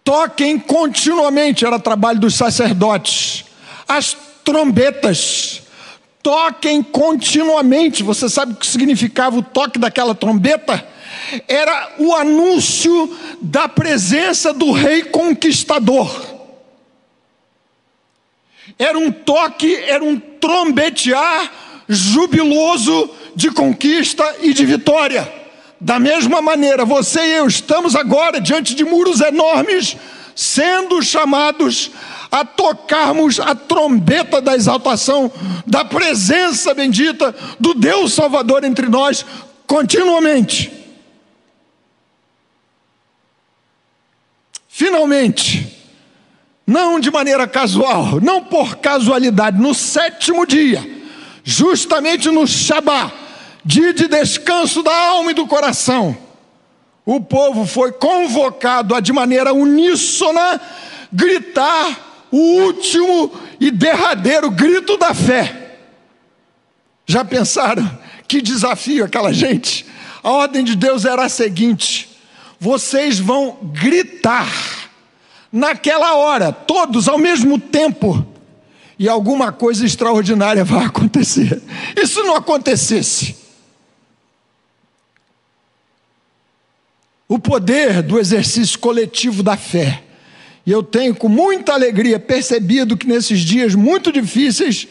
toquem 0.04 0.58
continuamente, 0.58 1.64
era 1.64 1.78
trabalho 1.78 2.20
dos 2.20 2.34
sacerdotes. 2.34 3.46
As 3.88 4.14
trombetas, 4.44 5.62
toquem 6.22 6.82
continuamente. 6.82 8.02
Você 8.02 8.28
sabe 8.28 8.52
o 8.52 8.56
que 8.56 8.66
significava 8.66 9.38
o 9.38 9.42
toque 9.42 9.78
daquela 9.78 10.14
trombeta? 10.14 10.86
Era 11.48 11.94
o 11.98 12.14
anúncio 12.14 13.10
da 13.40 13.66
presença 13.68 14.52
do 14.52 14.70
rei 14.70 15.04
conquistador. 15.04 16.14
Era 18.78 18.98
um 18.98 19.10
toque, 19.10 19.74
era 19.74 20.04
um 20.04 20.20
trombetear 20.20 21.50
jubiloso 21.88 23.10
de 23.34 23.50
conquista 23.50 24.36
e 24.40 24.52
de 24.52 24.64
vitória. 24.64 25.30
Da 25.80 25.98
mesma 25.98 26.40
maneira, 26.40 26.84
você 26.84 27.20
e 27.20 27.32
eu 27.32 27.46
estamos 27.46 27.94
agora 27.94 28.40
diante 28.40 28.74
de 28.74 28.84
muros 28.84 29.20
enormes, 29.20 29.96
sendo 30.34 31.02
chamados 31.02 31.90
a 32.30 32.44
tocarmos 32.44 33.38
a 33.38 33.54
trombeta 33.54 34.40
da 34.40 34.56
exaltação, 34.56 35.30
da 35.66 35.84
presença 35.84 36.74
bendita 36.74 37.34
do 37.60 37.74
Deus 37.74 38.12
Salvador 38.12 38.64
entre 38.64 38.88
nós, 38.88 39.24
continuamente. 39.66 40.72
Finalmente, 44.66 45.74
não 46.66 46.98
de 46.98 47.10
maneira 47.10 47.46
casual, 47.46 48.20
não 48.20 48.42
por 48.42 48.76
casualidade, 48.78 49.60
no 49.60 49.72
sétimo 49.74 50.44
dia, 50.44 50.84
justamente 51.44 52.28
no 52.30 52.46
Shabat, 52.46 53.23
dia 53.64 53.94
de 53.94 54.06
descanso 54.06 54.82
da 54.82 54.94
alma 54.94 55.30
e 55.30 55.34
do 55.34 55.46
coração, 55.46 56.16
o 57.06 57.20
povo 57.20 57.66
foi 57.66 57.92
convocado 57.92 58.94
a, 58.94 59.00
de 59.00 59.12
maneira 59.12 59.52
uníssona, 59.52 60.60
gritar 61.12 62.26
o 62.30 62.36
último 62.36 63.32
e 63.60 63.70
derradeiro 63.70 64.50
grito 64.50 64.96
da 64.96 65.14
fé. 65.14 65.76
Já 67.06 67.24
pensaram 67.24 67.88
que 68.26 68.40
desafio 68.40 69.04
aquela 69.04 69.32
gente? 69.32 69.86
A 70.22 70.30
ordem 70.30 70.64
de 70.64 70.74
Deus 70.74 71.04
era 71.04 71.26
a 71.26 71.28
seguinte: 71.28 72.18
vocês 72.58 73.18
vão 73.18 73.58
gritar 73.62 74.48
naquela 75.52 76.14
hora, 76.14 76.50
todos 76.50 77.06
ao 77.08 77.18
mesmo 77.18 77.58
tempo, 77.58 78.26
e 78.98 79.08
alguma 79.08 79.52
coisa 79.52 79.84
extraordinária 79.84 80.64
vai 80.64 80.84
acontecer. 80.86 81.62
Se 82.06 82.22
não 82.22 82.34
acontecesse? 82.34 83.43
O 87.28 87.38
poder 87.38 88.02
do 88.02 88.18
exercício 88.18 88.78
coletivo 88.78 89.42
da 89.42 89.56
fé. 89.56 90.02
E 90.66 90.70
eu 90.70 90.82
tenho 90.82 91.14
com 91.14 91.28
muita 91.28 91.72
alegria 91.72 92.18
percebido 92.18 92.96
que 92.96 93.06
nesses 93.06 93.40
dias 93.40 93.74
muito 93.74 94.10
difíceis, 94.12 94.88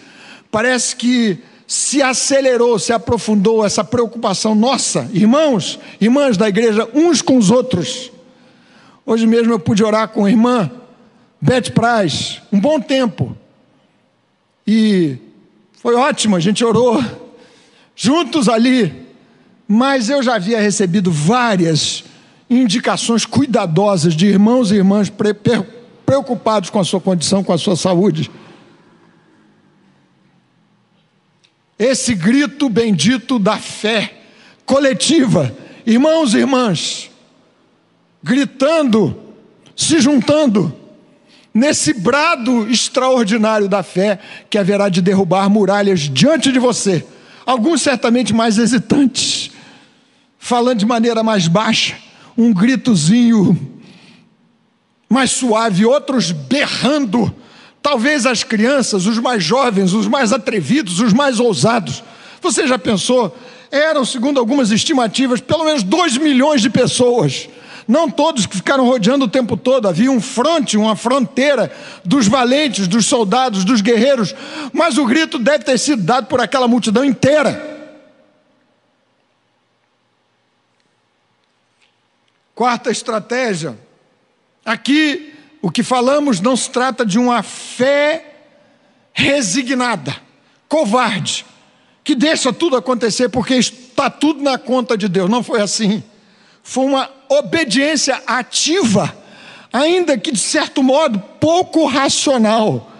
parece 0.51 0.95
que 0.95 1.39
se 1.67 2.01
acelerou, 2.01 2.77
se 2.77 2.93
aprofundou 2.93 3.65
essa 3.65 3.83
preocupação 3.83 4.53
nossa, 4.53 5.09
irmãos, 5.13 5.79
irmãs 5.99 6.37
da 6.37 6.47
igreja, 6.47 6.87
uns 6.93 7.21
com 7.21 7.37
os 7.37 7.49
outros. 7.49 8.11
Hoje 9.05 9.25
mesmo 9.25 9.53
eu 9.53 9.59
pude 9.59 9.83
orar 9.83 10.09
com 10.09 10.25
a 10.25 10.29
irmã 10.29 10.69
Beth 11.41 11.71
Praz, 11.73 12.41
um 12.51 12.59
bom 12.59 12.79
tempo. 12.79 13.35
E 14.65 15.17
foi 15.73 15.95
ótimo, 15.95 16.35
a 16.35 16.39
gente 16.39 16.63
orou 16.63 17.03
juntos 17.95 18.47
ali, 18.47 18.93
mas 19.67 20.09
eu 20.09 20.21
já 20.21 20.35
havia 20.35 20.59
recebido 20.59 21.11
várias 21.11 22.03
indicações 22.61 23.25
cuidadosas 23.25 24.13
de 24.15 24.25
irmãos 24.27 24.71
e 24.71 24.75
irmãs 24.75 25.11
preocupados 26.05 26.69
com 26.69 26.79
a 26.79 26.83
sua 26.83 26.99
condição, 26.99 27.43
com 27.43 27.53
a 27.53 27.57
sua 27.57 27.75
saúde. 27.75 28.29
Esse 31.77 32.13
grito 32.13 32.69
bendito 32.69 33.39
da 33.39 33.57
fé 33.57 34.21
coletiva, 34.65 35.53
irmãos 35.85 36.33
e 36.33 36.37
irmãs, 36.37 37.09
gritando, 38.23 39.19
se 39.75 39.99
juntando, 39.99 40.73
nesse 41.53 41.93
brado 41.93 42.69
extraordinário 42.69 43.67
da 43.67 43.83
fé 43.83 44.19
que 44.49 44.57
haverá 44.57 44.89
de 44.89 45.01
derrubar 45.01 45.49
muralhas 45.49 46.01
diante 46.01 46.51
de 46.51 46.59
você, 46.59 47.05
alguns 47.45 47.81
certamente 47.81 48.33
mais 48.33 48.57
hesitantes, 48.57 49.51
falando 50.39 50.79
de 50.79 50.85
maneira 50.85 51.21
mais 51.21 51.47
baixa, 51.47 51.95
um 52.37 52.53
gritozinho 52.53 53.57
mais 55.09 55.31
suave, 55.31 55.85
outros 55.85 56.31
berrando, 56.31 57.33
talvez 57.81 58.25
as 58.25 58.43
crianças, 58.43 59.05
os 59.05 59.19
mais 59.19 59.43
jovens, 59.43 59.93
os 59.93 60.07
mais 60.07 60.33
atrevidos, 60.33 60.99
os 60.99 61.13
mais 61.13 61.39
ousados. 61.39 62.03
Você 62.41 62.67
já 62.67 62.79
pensou? 62.79 63.37
Eram, 63.71 64.03
segundo 64.05 64.39
algumas 64.39 64.71
estimativas, 64.71 65.39
pelo 65.39 65.65
menos 65.65 65.83
2 65.83 66.17
milhões 66.17 66.61
de 66.61 66.69
pessoas 66.69 67.47
não 67.87 68.09
todos 68.09 68.45
que 68.45 68.55
ficaram 68.55 68.85
rodeando 68.85 69.25
o 69.25 69.29
tempo 69.29 69.57
todo, 69.57 69.87
havia 69.87 70.11
um 70.11 70.21
fronte, 70.21 70.77
uma 70.77 70.95
fronteira 70.95 71.71
dos 72.03 72.27
valentes, 72.27 72.87
dos 72.87 73.05
soldados, 73.05 73.65
dos 73.65 73.81
guerreiros, 73.81 74.33
mas 74.71 74.97
o 74.97 75.05
grito 75.05 75.37
deve 75.37 75.63
ter 75.63 75.77
sido 75.77 76.01
dado 76.01 76.27
por 76.27 76.39
aquela 76.39 76.67
multidão 76.67 77.03
inteira. 77.03 77.71
Quarta 82.55 82.91
estratégia. 82.91 83.77
Aqui 84.63 85.33
o 85.61 85.71
que 85.71 85.81
falamos 85.81 86.39
não 86.39 86.55
se 86.55 86.69
trata 86.69 87.05
de 87.05 87.17
uma 87.17 87.41
fé 87.41 88.33
resignada, 89.13 90.15
covarde, 90.67 91.45
que 92.03 92.13
deixa 92.15 92.51
tudo 92.51 92.75
acontecer 92.75 93.29
porque 93.29 93.55
está 93.55 94.09
tudo 94.09 94.43
na 94.43 94.57
conta 94.57 94.97
de 94.97 95.07
Deus. 95.07 95.29
Não 95.29 95.41
foi 95.41 95.61
assim. 95.61 96.03
Foi 96.61 96.85
uma 96.85 97.09
obediência 97.29 98.21
ativa, 98.27 99.15
ainda 99.71 100.17
que 100.17 100.31
de 100.31 100.39
certo 100.39 100.83
modo 100.83 101.19
pouco 101.39 101.85
racional. 101.85 102.91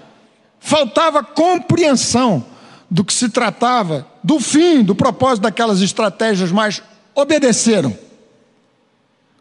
Faltava 0.59 1.23
compreensão 1.23 2.45
do 2.89 3.03
que 3.03 3.13
se 3.13 3.27
tratava, 3.29 4.07
do 4.23 4.39
fim, 4.39 4.83
do 4.83 4.95
propósito 4.95 5.43
daquelas 5.43 5.81
estratégias, 5.81 6.51
mas 6.51 6.81
obedeceram. 7.13 7.97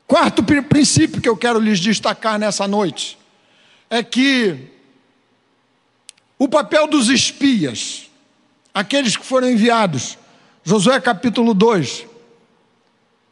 Quarto 0.06 0.42
princípio 0.42 1.20
que 1.20 1.28
eu 1.28 1.36
quero 1.36 1.58
lhes 1.58 1.80
destacar 1.80 2.38
nessa 2.38 2.68
noite 2.68 3.18
é 3.88 4.02
que 4.02 4.56
o 6.38 6.48
papel 6.48 6.86
dos 6.86 7.08
espias, 7.08 8.10
aqueles 8.74 9.16
que 9.16 9.24
foram 9.24 9.50
enviados, 9.50 10.18
Josué 10.64 11.00
capítulo 11.00 11.54
2, 11.54 12.06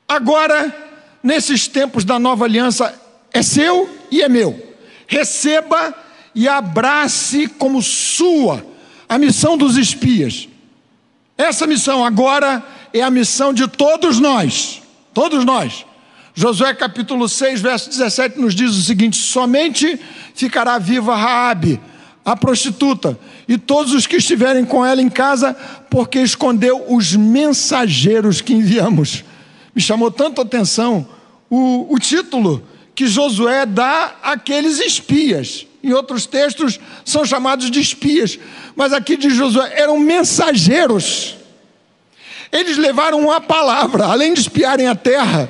agora 0.08 0.74
nesses 1.22 1.68
tempos 1.68 2.04
da 2.04 2.18
nova 2.18 2.44
aliança, 2.44 2.98
é 3.32 3.42
seu 3.42 3.88
e 4.10 4.22
é 4.22 4.28
meu. 4.28 4.76
Receba 5.06 5.94
e 6.34 6.48
abrace 6.48 7.46
como 7.46 7.82
sua 7.82 8.64
a 9.08 9.18
missão 9.18 9.58
dos 9.58 9.76
espias. 9.76 10.48
Essa 11.36 11.66
missão 11.66 12.04
agora 12.04 12.62
é 12.92 13.02
a 13.02 13.10
missão 13.10 13.52
de 13.52 13.66
todos 13.66 14.20
nós, 14.20 14.82
todos 15.12 15.44
nós. 15.44 15.84
Josué 16.34 16.72
capítulo 16.74 17.28
6, 17.28 17.60
verso 17.60 17.90
17 17.90 18.38
nos 18.38 18.54
diz 18.54 18.70
o 18.70 18.82
seguinte: 18.82 19.16
somente 19.16 19.98
ficará 20.34 20.78
viva 20.78 21.14
Raabe, 21.14 21.80
a 22.24 22.36
prostituta, 22.36 23.18
e 23.48 23.58
todos 23.58 23.92
os 23.92 24.06
que 24.06 24.16
estiverem 24.16 24.64
com 24.64 24.84
ela 24.84 25.02
em 25.02 25.08
casa, 25.08 25.54
porque 25.90 26.20
escondeu 26.20 26.84
os 26.88 27.14
mensageiros 27.14 28.40
que 28.40 28.52
enviamos. 28.52 29.24
Me 29.74 29.82
chamou 29.82 30.10
tanto 30.10 30.40
a 30.40 30.44
atenção 30.44 31.06
o, 31.48 31.92
o 31.92 31.98
título 31.98 32.62
que 32.94 33.06
Josué 33.06 33.66
dá 33.66 34.16
àqueles 34.22 34.78
espias. 34.78 35.66
Em 35.82 35.92
outros 35.92 36.26
textos 36.26 36.78
são 37.04 37.24
chamados 37.24 37.70
de 37.70 37.80
espias, 37.80 38.38
mas 38.76 38.92
aqui 38.92 39.16
de 39.16 39.30
Josué 39.30 39.72
eram 39.74 39.98
mensageiros. 39.98 41.36
Eles 42.52 42.76
levaram 42.76 43.20
uma 43.20 43.40
palavra, 43.40 44.06
além 44.06 44.34
de 44.34 44.40
espiarem 44.40 44.86
a 44.86 44.94
terra, 44.94 45.48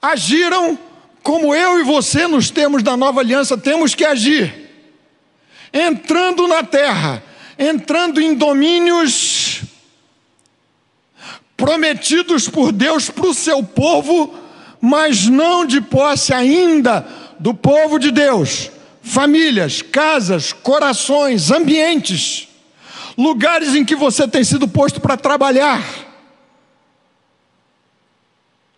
agiram 0.00 0.78
como 1.22 1.54
eu 1.54 1.80
e 1.80 1.82
você 1.82 2.26
nos 2.26 2.50
termos 2.50 2.82
da 2.82 2.96
nova 2.96 3.20
aliança 3.20 3.56
temos 3.58 3.94
que 3.94 4.04
agir. 4.04 4.68
Entrando 5.72 6.48
na 6.48 6.62
terra, 6.62 7.22
entrando 7.58 8.20
em 8.20 8.34
domínios 8.34 9.62
prometidos 11.56 12.48
por 12.48 12.72
Deus 12.72 13.10
para 13.10 13.26
o 13.26 13.34
seu 13.34 13.62
povo, 13.62 14.32
mas 14.80 15.26
não 15.26 15.66
de 15.66 15.80
posse 15.80 16.32
ainda 16.32 17.06
do 17.38 17.52
povo 17.52 17.98
de 17.98 18.10
Deus. 18.10 18.70
Famílias, 19.02 19.82
casas, 19.82 20.52
corações, 20.52 21.50
ambientes, 21.50 22.48
lugares 23.16 23.74
em 23.74 23.84
que 23.84 23.96
você 23.96 24.28
tem 24.28 24.44
sido 24.44 24.68
posto 24.68 25.00
para 25.00 25.16
trabalhar. 25.16 26.07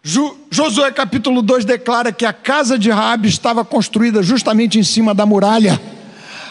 Josué 0.03 0.91
capítulo 0.93 1.43
2 1.43 1.65
declara 1.65 2.11
que 2.11 2.25
a 2.25 2.33
casa 2.33 2.79
de 2.79 2.91
Raabe 2.91 3.29
estava 3.29 3.65
construída 3.65 4.23
justamente 4.23 4.79
em 4.79 4.83
cima 4.83 5.15
da 5.15 5.27
muralha. 5.27 5.81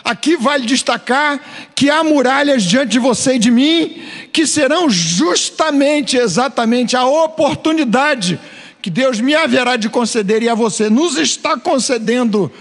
Aqui 0.03 0.37
vale 0.37 0.65
destacar 0.65 1.39
que 1.75 1.89
há 1.89 2.03
muralhas 2.03 2.63
diante 2.63 2.91
de 2.91 2.99
você 2.99 3.35
e 3.35 3.39
de 3.39 3.51
mim, 3.51 4.01
que 4.31 4.45
serão 4.45 4.89
justamente, 4.89 6.15
exatamente, 6.15 6.95
a 6.95 7.05
oportunidade 7.05 8.39
que 8.81 8.89
Deus 8.89 9.19
me 9.19 9.35
haverá 9.35 9.75
de 9.75 9.89
conceder 9.89 10.41
e 10.41 10.49
a 10.49 10.55
você 10.55 10.89
nos 10.89 11.17
está 11.17 11.57
concedendo 11.57 12.51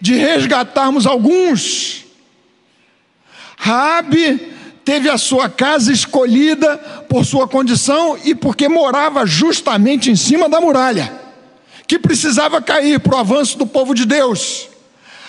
de 0.00 0.14
resgatarmos 0.14 1.06
alguns. 1.06 2.04
Rabi 3.58 4.55
teve 4.86 5.10
a 5.10 5.18
sua 5.18 5.48
casa 5.48 5.92
escolhida 5.92 6.78
por 7.08 7.24
sua 7.24 7.48
condição 7.48 8.16
e 8.24 8.36
porque 8.36 8.68
morava 8.68 9.26
justamente 9.26 10.12
em 10.12 10.14
cima 10.14 10.48
da 10.48 10.60
muralha, 10.60 11.12
que 11.88 11.98
precisava 11.98 12.62
cair 12.62 13.00
para 13.00 13.16
o 13.16 13.18
avanço 13.18 13.58
do 13.58 13.66
povo 13.66 13.92
de 13.92 14.06
Deus. 14.06 14.68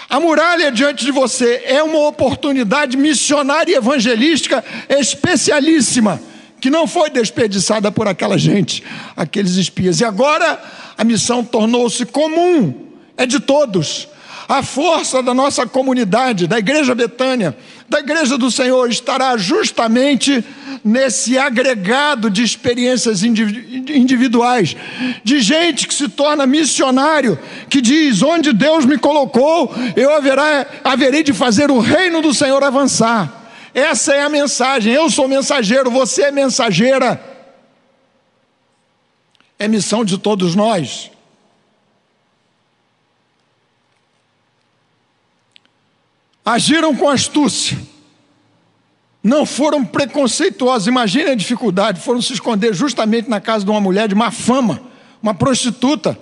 A 0.08 0.20
muralha 0.20 0.72
diante 0.72 1.04
de 1.04 1.12
você 1.12 1.64
é 1.66 1.82
uma 1.82 2.08
oportunidade 2.08 2.96
missionária 2.96 3.72
e 3.72 3.76
evangelística 3.76 4.64
especialíssima, 4.88 6.22
que 6.62 6.70
não 6.70 6.86
foi 6.86 7.10
desperdiçada 7.10 7.92
por 7.92 8.08
aquela 8.08 8.38
gente, 8.38 8.84
aqueles 9.16 9.56
espias. 9.56 10.00
E 10.00 10.06
agora 10.06 10.62
a 10.96 11.04
missão 11.04 11.44
tornou-se 11.44 12.06
comum, 12.06 12.90
é 13.18 13.26
de 13.26 13.40
todos. 13.40 14.08
A 14.48 14.62
força 14.62 15.22
da 15.22 15.34
nossa 15.34 15.66
comunidade, 15.66 16.48
da 16.48 16.60
Igreja 16.60 16.96
Betânia, 16.96 17.58
da 17.90 18.00
Igreja 18.00 18.38
do 18.38 18.52
Senhor, 18.52 18.90
estará 18.90 19.38
justamente 19.38 20.44
nesse 20.84 21.38
agregado 21.38 22.30
de 22.30 22.44
experiências 22.44 23.24
individuais, 23.24 24.76
de 25.24 25.40
gente 25.40 25.88
que 25.88 25.94
se 25.94 26.10
torna 26.10 26.46
missionário, 26.46 27.40
que 27.70 27.80
diz: 27.82 28.22
onde 28.22 28.52
Deus 28.54 28.86
me 28.86 28.98
colocou, 28.98 29.74
eu 29.96 30.14
haverá, 30.14 30.68
haverei 30.84 31.24
de 31.24 31.34
fazer 31.34 31.72
o 31.72 31.80
reino 31.80 32.22
do 32.22 32.34
Senhor 32.34 32.64
avançar. 32.64 33.52
Essa 33.74 34.14
é 34.14 34.22
a 34.22 34.30
mensagem. 34.30 34.92
Eu 34.92 35.10
sou 35.10 35.28
mensageiro, 35.28 35.92
você 35.92 36.24
é 36.24 36.32
mensageira. 36.32 37.22
É 39.60 39.68
missão 39.68 40.04
de 40.04 40.18
todos 40.18 40.56
nós. 40.56 41.12
Agiram 46.48 46.96
com 46.96 47.10
astúcia, 47.10 47.78
não 49.22 49.46
foram 49.46 49.84
preconceituosos. 49.84 50.88
Imagine 50.88 51.32
a 51.32 51.36
dificuldade, 51.36 52.00
foram 52.00 52.22
se 52.22 52.32
esconder 52.32 52.74
justamente 52.74 53.30
na 53.30 53.42
casa 53.42 53.66
de 53.66 53.72
uma 53.72 53.82
mulher 53.82 54.08
de 54.08 54.16
má 54.16 54.32
fama, 54.32 54.82
uma 55.22 55.34
prostituta. 55.34 56.18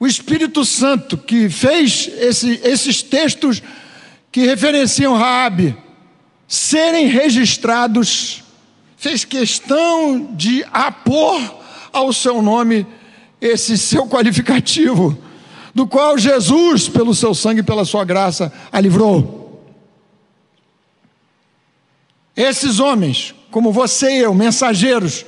O 0.00 0.08
Espírito 0.08 0.64
Santo 0.64 1.16
que 1.16 1.48
fez 1.48 2.10
esse, 2.18 2.60
esses 2.64 3.00
textos 3.00 3.62
que 4.32 4.44
referenciam 4.44 5.14
Raabe 5.14 5.76
serem 6.48 7.06
registrados, 7.06 8.42
fez 8.96 9.24
questão 9.24 10.34
de 10.34 10.64
apor 10.72 11.40
ao 11.92 12.12
seu 12.12 12.42
nome 12.42 12.84
esse 13.40 13.78
seu 13.78 14.08
qualificativo, 14.08 15.16
do 15.74 15.86
qual 15.86 16.18
Jesus, 16.18 16.88
pelo 16.88 17.14
seu 17.14 17.34
sangue 17.34 17.60
e 17.60 17.64
pela 17.64 17.84
sua 17.84 18.04
graça, 18.04 18.52
a 18.72 18.80
livrou. 18.80 19.40
Esses 22.36 22.80
homens, 22.80 23.34
como 23.50 23.72
você 23.72 24.12
e 24.12 24.18
eu, 24.20 24.34
mensageiros, 24.34 25.24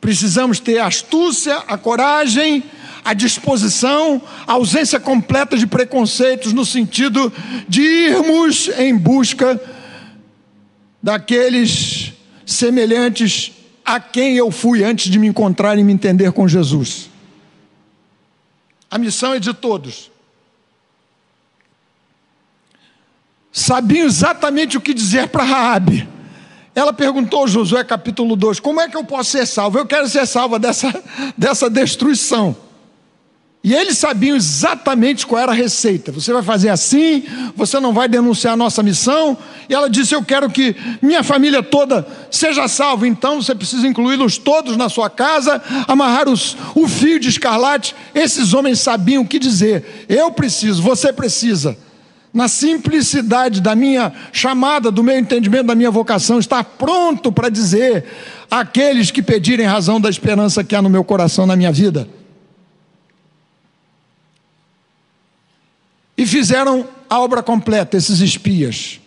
precisamos 0.00 0.60
ter 0.60 0.78
a 0.78 0.86
astúcia, 0.86 1.56
a 1.66 1.76
coragem, 1.76 2.64
a 3.04 3.14
disposição, 3.14 4.22
a 4.46 4.52
ausência 4.52 5.00
completa 5.00 5.56
de 5.56 5.66
preconceitos, 5.66 6.52
no 6.52 6.64
sentido 6.64 7.32
de 7.68 7.82
irmos 7.82 8.68
em 8.78 8.96
busca 8.96 9.60
daqueles 11.02 12.12
semelhantes 12.46 13.52
a 13.84 13.98
quem 13.98 14.36
eu 14.36 14.50
fui 14.50 14.84
antes 14.84 15.10
de 15.10 15.18
me 15.18 15.26
encontrar 15.26 15.78
e 15.78 15.84
me 15.84 15.92
entender 15.92 16.30
com 16.32 16.46
Jesus. 16.46 17.11
A 18.92 18.98
missão 18.98 19.32
é 19.32 19.40
de 19.40 19.54
todos. 19.54 20.10
Sabiam 23.50 24.04
exatamente 24.04 24.76
o 24.76 24.82
que 24.82 24.92
dizer 24.92 25.28
para 25.28 25.44
Raabe. 25.44 26.06
Ela 26.74 26.92
perguntou, 26.92 27.48
Josué 27.48 27.82
capítulo 27.84 28.36
2, 28.36 28.60
como 28.60 28.82
é 28.82 28.90
que 28.90 28.96
eu 28.96 29.02
posso 29.02 29.30
ser 29.30 29.46
salvo? 29.46 29.78
Eu 29.78 29.86
quero 29.86 30.06
ser 30.10 30.26
salva 30.26 30.58
dessa, 30.58 30.92
dessa 31.38 31.70
destruição. 31.70 32.54
E 33.64 33.72
eles 33.72 33.96
sabiam 33.96 34.36
exatamente 34.36 35.24
qual 35.24 35.40
era 35.40 35.52
a 35.52 35.54
receita. 35.54 36.10
Você 36.10 36.32
vai 36.32 36.42
fazer 36.42 36.68
assim, 36.68 37.22
você 37.54 37.78
não 37.78 37.92
vai 37.92 38.08
denunciar 38.08 38.54
a 38.54 38.56
nossa 38.56 38.82
missão. 38.82 39.38
E 39.68 39.74
ela 39.74 39.88
disse: 39.88 40.14
Eu 40.14 40.24
quero 40.24 40.50
que 40.50 40.74
minha 41.00 41.22
família 41.22 41.62
toda 41.62 42.04
seja 42.28 42.66
salva. 42.66 43.06
Então 43.06 43.40
você 43.40 43.54
precisa 43.54 43.86
incluí-los 43.86 44.36
todos 44.36 44.76
na 44.76 44.88
sua 44.88 45.08
casa, 45.08 45.62
amarrar 45.86 46.28
os, 46.28 46.56
o 46.74 46.88
fio 46.88 47.20
de 47.20 47.28
escarlate. 47.28 47.94
Esses 48.12 48.52
homens 48.52 48.80
sabiam 48.80 49.22
o 49.22 49.28
que 49.28 49.38
dizer. 49.38 50.06
Eu 50.08 50.32
preciso, 50.32 50.82
você 50.82 51.12
precisa. 51.12 51.76
Na 52.34 52.48
simplicidade 52.48 53.60
da 53.60 53.76
minha 53.76 54.12
chamada, 54.32 54.90
do 54.90 55.04
meu 55.04 55.16
entendimento, 55.16 55.66
da 55.66 55.74
minha 55.74 55.90
vocação, 55.90 56.40
estar 56.40 56.64
pronto 56.64 57.30
para 57.30 57.48
dizer 57.48 58.06
àqueles 58.50 59.12
que 59.12 59.22
pedirem 59.22 59.66
razão 59.66 60.00
da 60.00 60.10
esperança 60.10 60.64
que 60.64 60.74
há 60.74 60.82
no 60.82 60.90
meu 60.90 61.04
coração, 61.04 61.46
na 61.46 61.54
minha 61.54 61.70
vida. 61.70 62.08
E 66.22 66.26
fizeram 66.26 66.86
a 67.10 67.18
obra 67.18 67.42
completa, 67.42 67.96
esses 67.96 68.20
espias. 68.20 69.00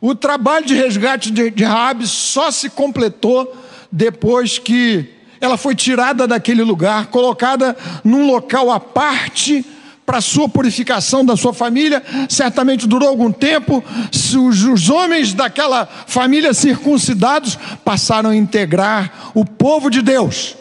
O 0.00 0.14
trabalho 0.14 0.66
de 0.66 0.74
resgate 0.74 1.30
de, 1.30 1.50
de 1.50 1.64
só 2.04 2.50
se 2.50 2.68
completou 2.68 3.56
depois 3.90 4.58
que 4.58 5.08
ela 5.40 5.56
foi 5.56 5.74
tirada 5.74 6.26
daquele 6.26 6.62
lugar, 6.62 7.06
colocada 7.06 7.76
num 8.02 8.26
local 8.26 8.72
à 8.72 8.80
parte 8.80 9.64
para 10.04 10.18
a 10.18 10.22
sua 10.22 10.48
purificação 10.48 11.24
da 11.24 11.36
sua 11.36 11.52
família. 11.52 12.02
Certamente 12.28 12.88
durou 12.88 13.08
algum 13.08 13.30
tempo. 13.30 13.84
Os, 14.12 14.64
os 14.64 14.90
homens 14.90 15.32
daquela 15.32 15.86
família 15.86 16.52
circuncidados 16.52 17.56
passaram 17.84 18.30
a 18.30 18.36
integrar 18.36 19.30
o 19.32 19.44
povo 19.44 19.88
de 19.90 20.02
Deus. 20.02 20.56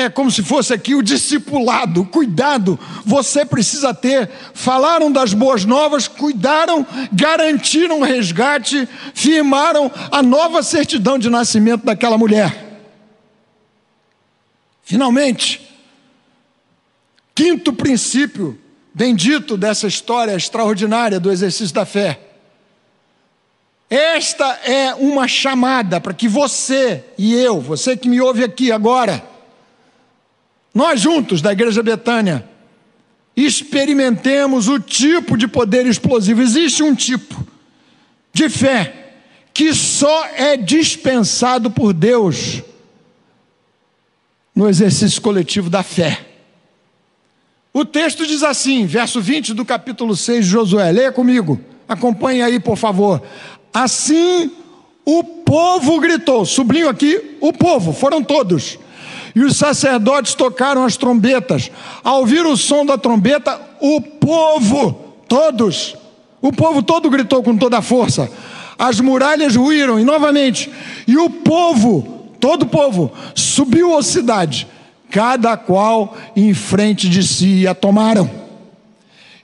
É 0.00 0.08
como 0.08 0.30
se 0.30 0.42
fosse 0.42 0.72
aqui 0.72 0.94
o 0.94 1.02
discipulado, 1.02 2.06
cuidado, 2.06 2.80
você 3.04 3.44
precisa 3.44 3.92
ter. 3.92 4.30
Falaram 4.54 5.12
das 5.12 5.34
boas 5.34 5.66
novas, 5.66 6.08
cuidaram, 6.08 6.86
garantiram 7.12 8.00
o 8.00 8.02
resgate, 8.02 8.88
firmaram 9.12 9.92
a 10.10 10.22
nova 10.22 10.62
certidão 10.62 11.18
de 11.18 11.28
nascimento 11.28 11.84
daquela 11.84 12.16
mulher. 12.16 12.80
Finalmente, 14.82 15.70
quinto 17.34 17.70
princípio 17.70 18.58
bendito 18.94 19.54
dessa 19.54 19.86
história 19.86 20.34
extraordinária 20.34 21.20
do 21.20 21.30
exercício 21.30 21.74
da 21.74 21.84
fé. 21.84 22.18
Esta 23.90 24.46
é 24.64 24.94
uma 24.94 25.28
chamada 25.28 26.00
para 26.00 26.14
que 26.14 26.26
você 26.26 27.04
e 27.18 27.34
eu, 27.34 27.60
você 27.60 27.98
que 27.98 28.08
me 28.08 28.18
ouve 28.18 28.42
aqui 28.42 28.72
agora, 28.72 29.29
nós 30.74 31.00
juntos 31.00 31.42
da 31.42 31.52
Igreja 31.52 31.82
Betânia 31.82 32.48
experimentemos 33.36 34.68
o 34.68 34.78
tipo 34.78 35.36
de 35.36 35.48
poder 35.48 35.86
explosivo. 35.86 36.42
Existe 36.42 36.82
um 36.82 36.94
tipo 36.94 37.46
de 38.32 38.48
fé 38.48 39.14
que 39.52 39.74
só 39.74 40.26
é 40.26 40.56
dispensado 40.56 41.70
por 41.70 41.92
Deus 41.92 42.62
no 44.54 44.68
exercício 44.68 45.20
coletivo 45.20 45.68
da 45.68 45.82
fé. 45.82 46.26
O 47.72 47.84
texto 47.84 48.26
diz 48.26 48.42
assim, 48.42 48.84
verso 48.84 49.20
20 49.20 49.54
do 49.54 49.64
capítulo 49.64 50.16
6 50.16 50.44
de 50.44 50.50
Josué, 50.50 50.90
leia 50.90 51.12
comigo, 51.12 51.60
acompanhe 51.88 52.42
aí, 52.42 52.58
por 52.58 52.76
favor. 52.76 53.22
Assim 53.72 54.50
o 55.04 55.24
povo 55.24 55.98
gritou, 56.00 56.44
sublinho 56.44 56.88
aqui, 56.88 57.36
o 57.40 57.52
povo, 57.52 57.92
foram 57.92 58.22
todos 58.22 58.78
e 59.34 59.42
os 59.42 59.56
sacerdotes 59.56 60.34
tocaram 60.34 60.84
as 60.84 60.96
trombetas. 60.96 61.70
Ao 62.02 62.20
ouvir 62.20 62.44
o 62.44 62.56
som 62.56 62.84
da 62.84 62.98
trombeta, 62.98 63.60
o 63.80 64.00
povo, 64.00 64.92
todos, 65.28 65.96
o 66.40 66.52
povo 66.52 66.82
todo 66.82 67.10
gritou 67.10 67.42
com 67.42 67.56
toda 67.56 67.78
a 67.78 67.82
força. 67.82 68.30
As 68.78 68.98
muralhas 69.00 69.56
ruíram, 69.56 70.00
e 70.00 70.04
novamente, 70.04 70.70
e 71.06 71.16
o 71.16 71.28
povo, 71.28 72.30
todo 72.40 72.62
o 72.62 72.68
povo, 72.68 73.12
subiu 73.34 73.96
à 73.96 74.02
cidade, 74.02 74.66
cada 75.10 75.56
qual 75.56 76.16
em 76.34 76.54
frente 76.54 77.08
de 77.08 77.22
si 77.22 77.66
a 77.66 77.74
tomaram. 77.74 78.30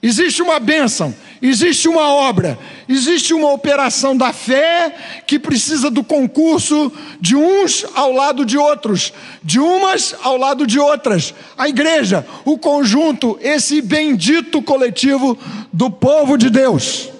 Existe 0.02 0.40
uma 0.40 0.58
bênção 0.58 1.14
Existe 1.40 1.86
uma 1.86 2.08
obra, 2.12 2.58
existe 2.88 3.34
uma 3.34 3.52
operação 3.52 4.16
da 4.16 4.32
fé 4.32 4.94
que 5.26 5.38
precisa 5.38 5.90
do 5.90 6.02
concurso 6.02 6.90
de 7.20 7.36
uns 7.36 7.84
ao 7.94 8.12
lado 8.12 8.44
de 8.44 8.56
outros, 8.56 9.12
de 9.42 9.60
umas 9.60 10.14
ao 10.22 10.38
lado 10.38 10.66
de 10.66 10.78
outras. 10.78 11.34
A 11.58 11.68
igreja, 11.68 12.26
o 12.44 12.56
conjunto, 12.56 13.38
esse 13.42 13.82
bendito 13.82 14.62
coletivo 14.62 15.38
do 15.72 15.90
povo 15.90 16.38
de 16.38 16.48
Deus. 16.48 17.10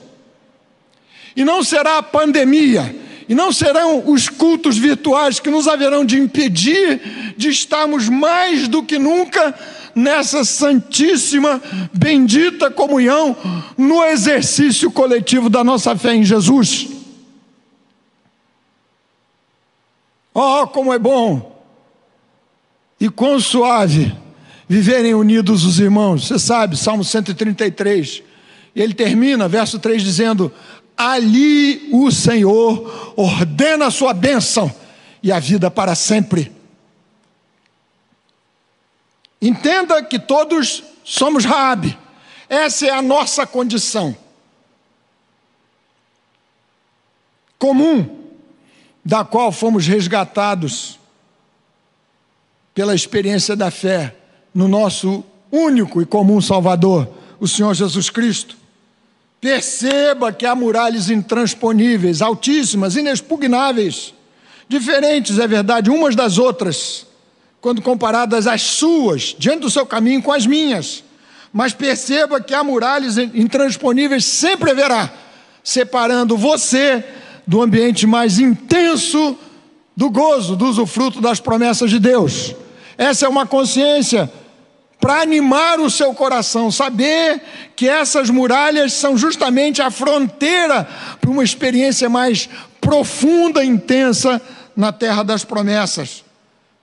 E 1.37 1.45
não 1.45 1.62
será 1.62 1.99
a 1.99 2.03
pandemia, 2.03 2.97
e 3.29 3.35
não 3.35 3.53
serão 3.53 4.03
os 4.11 4.31
cultos 4.31 4.79
virtuais 4.79 5.39
que 5.39 5.51
nos 5.51 5.69
haverão 5.69 6.07
de 6.07 6.19
impedir 6.19 7.35
de 7.37 7.51
estarmos 7.51 8.09
mais 8.09 8.67
do 8.67 8.83
que 8.83 8.99
nunca 8.99 9.55
nessa 9.97 10.44
santíssima, 10.44 11.62
bendita 11.90 12.70
comunhão, 12.70 13.34
no 13.78 14.05
exercício 14.05 14.90
coletivo 14.90 15.49
da 15.49 15.64
nossa 15.64 15.97
fé 15.97 16.14
em 16.14 16.22
Jesus. 16.22 16.88
Oh, 20.34 20.66
como 20.66 20.92
é 20.92 20.99
bom 20.99 21.57
e 23.01 23.09
quão 23.09 23.40
suave 23.40 24.14
viverem 24.68 25.14
unidos 25.14 25.64
os 25.64 25.78
irmãos. 25.78 26.26
Você 26.26 26.38
sabe, 26.38 26.76
Salmo 26.76 27.03
133. 27.03 28.22
E 28.74 28.82
ele 28.82 28.92
termina, 28.92 29.49
verso 29.49 29.78
3, 29.78 30.03
dizendo: 30.03 30.53
Ali 30.94 31.88
o 31.90 32.11
Senhor 32.11 33.14
ordena 33.16 33.86
a 33.86 33.90
sua 33.90 34.12
bênção 34.12 34.70
e 35.22 35.32
a 35.32 35.38
vida 35.38 35.70
para 35.70 35.94
sempre. 35.94 36.56
Entenda 39.47 40.03
que 40.03 40.18
todos 40.18 40.82
somos 41.05 41.44
Raabe. 41.44 41.97
Essa 42.49 42.86
é 42.86 42.90
a 42.90 43.01
nossa 43.01 43.47
condição. 43.47 44.16
Comum, 47.57 48.24
da 49.05 49.24
qual 49.24 49.53
fomos 49.53 49.86
resgatados 49.86 50.99
pela 52.74 52.92
experiência 52.92 53.55
da 53.55 53.70
fé 53.70 54.16
no 54.53 54.66
nosso 54.66 55.24
único 55.53 56.03
e 56.03 56.07
comum 56.07 56.40
Salvador, 56.40 57.09
o 57.38 57.47
Senhor 57.47 57.72
Jesus 57.72 58.11
Cristo. 58.11 58.57
Perceba 59.40 60.32
que 60.32 60.44
há 60.44 60.57
muralhas 60.57 61.09
intransponíveis, 61.09 62.20
altíssimas, 62.20 62.97
inexpugnáveis, 62.97 64.12
diferentes, 64.68 65.38
é 65.38 65.47
verdade, 65.47 65.88
umas 65.88 66.16
das 66.16 66.36
outras 66.36 67.07
quando 67.61 67.83
comparadas 67.83 68.47
as 68.47 68.63
suas, 68.63 69.35
diante 69.39 69.61
do 69.61 69.71
seu 69.71 69.85
caminho 69.85 70.23
com 70.23 70.33
as 70.33 70.47
minhas. 70.47 71.03
Mas 71.53 71.73
perceba 71.73 72.41
que 72.41 72.55
há 72.55 72.63
muralhas 72.63 73.19
intransponíveis 73.19 74.25
sempre 74.25 74.71
haverá, 74.71 75.13
separando 75.65 76.37
você 76.37 77.05
do 77.47 77.63
ambiente 77.63 78.07
mais 78.07 78.39
intenso 78.39 79.37
do 79.97 80.11
gozo, 80.11 80.55
do 80.55 80.67
usufruto 80.67 81.21
das 81.21 81.41
promessas 81.41 81.91
de 81.91 81.99
Deus. 81.99 82.55
Essa 82.99 83.27
é 83.27 83.29
uma 83.29 83.47
consciência 83.47 84.31
para 85.01 85.21
animar 85.23 85.79
o 85.79 85.91
seu 85.91 86.13
coração, 86.15 86.71
saber 86.71 87.41
que 87.75 87.89
essas 87.89 88.29
muralhas 88.29 88.93
são 88.93 89.17
justamente 89.17 89.81
a 89.81 89.91
fronteira 89.91 90.87
para 91.21 91.31
uma 91.31 91.45
experiência 91.45 92.09
mais 92.09 92.49
profunda 92.81 93.63
e 93.63 93.69
intensa 93.69 94.41
na 94.77 94.93
terra 94.93 95.23
das 95.23 95.45
promessas. 95.45 96.26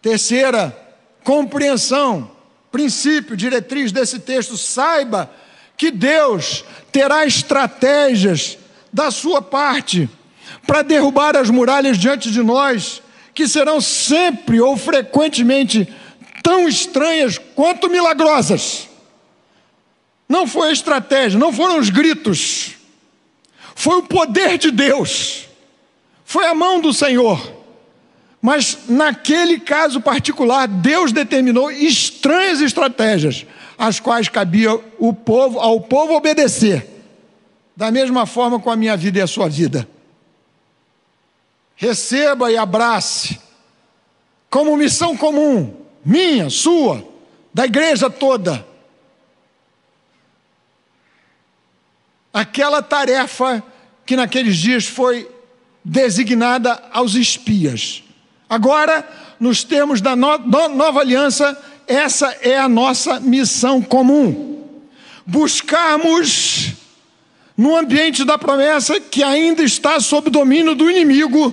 Terceira, 0.04 0.78
compreensão, 1.24 2.30
princípio, 2.70 3.38
diretriz 3.38 3.90
desse 3.90 4.20
texto, 4.20 4.58
saiba 4.58 5.34
que 5.78 5.90
Deus 5.90 6.66
terá 6.92 7.26
estratégias 7.26 8.58
da 8.92 9.10
sua 9.10 9.42
parte 9.42 10.10
para 10.68 10.82
derrubar 10.82 11.38
as 11.38 11.50
muralhas 11.50 11.98
diante 11.98 12.30
de 12.30 12.44
nós, 12.44 13.02
que 13.34 13.48
serão 13.48 13.80
sempre 13.80 14.60
ou 14.60 14.76
frequentemente 14.76 15.88
tão 16.44 16.68
estranhas 16.68 17.38
quanto 17.38 17.90
milagrosas. 17.90 18.90
Não 20.28 20.46
foi 20.46 20.68
a 20.68 20.74
estratégia, 20.74 21.40
não 21.40 21.54
foram 21.54 21.80
os 21.80 21.90
gritos, 21.90 22.74
foi 23.74 24.00
o 24.00 24.04
poder 24.04 24.58
de 24.58 24.70
Deus, 24.70 25.48
foi 26.26 26.46
a 26.46 26.54
mão 26.54 26.82
do 26.82 26.94
Senhor. 26.94 27.53
Mas 28.46 28.78
naquele 28.90 29.58
caso 29.58 30.02
particular, 30.02 30.68
Deus 30.68 31.14
determinou 31.14 31.72
estranhas 31.72 32.60
estratégias, 32.60 33.46
às 33.78 34.02
quais 34.02 34.28
cabia 34.28 34.78
o 35.00 35.14
povo, 35.14 35.62
ao 35.62 35.80
povo 35.80 36.14
obedecer. 36.14 36.86
Da 37.74 37.90
mesma 37.90 38.26
forma 38.26 38.60
com 38.60 38.70
a 38.70 38.76
minha 38.76 38.98
vida 38.98 39.20
e 39.20 39.22
a 39.22 39.28
sua 39.28 39.48
vida. 39.48 39.88
Receba 41.78 42.52
e 42.52 42.58
abrace 42.58 43.40
como 44.50 44.76
missão 44.76 45.16
comum 45.16 45.74
minha, 46.04 46.50
sua, 46.50 47.02
da 47.54 47.64
igreja 47.64 48.10
toda. 48.10 48.68
Aquela 52.34 52.82
tarefa 52.82 53.64
que 54.06 54.18
naqueles 54.18 54.58
dias 54.58 54.86
foi 54.86 55.32
designada 55.82 56.84
aos 56.92 57.16
espias. 57.16 58.03
Agora, 58.54 59.04
nos 59.40 59.64
termos 59.64 60.00
da 60.00 60.16
no 60.16 60.38
nova 60.70 61.00
aliança, 61.00 61.58
essa 61.88 62.38
é 62.40 62.56
a 62.56 62.70
nossa 62.70 63.20
missão 63.20 63.82
comum. 63.82 64.62
Buscarmos, 65.26 66.74
no 67.58 67.76
ambiente 67.76 68.24
da 68.24 68.38
promessa 68.38 69.00
que 69.00 69.24
ainda 69.24 69.64
está 69.64 70.00
sob 70.00 70.30
domínio 70.30 70.76
do 70.76 70.88
inimigo, 70.88 71.52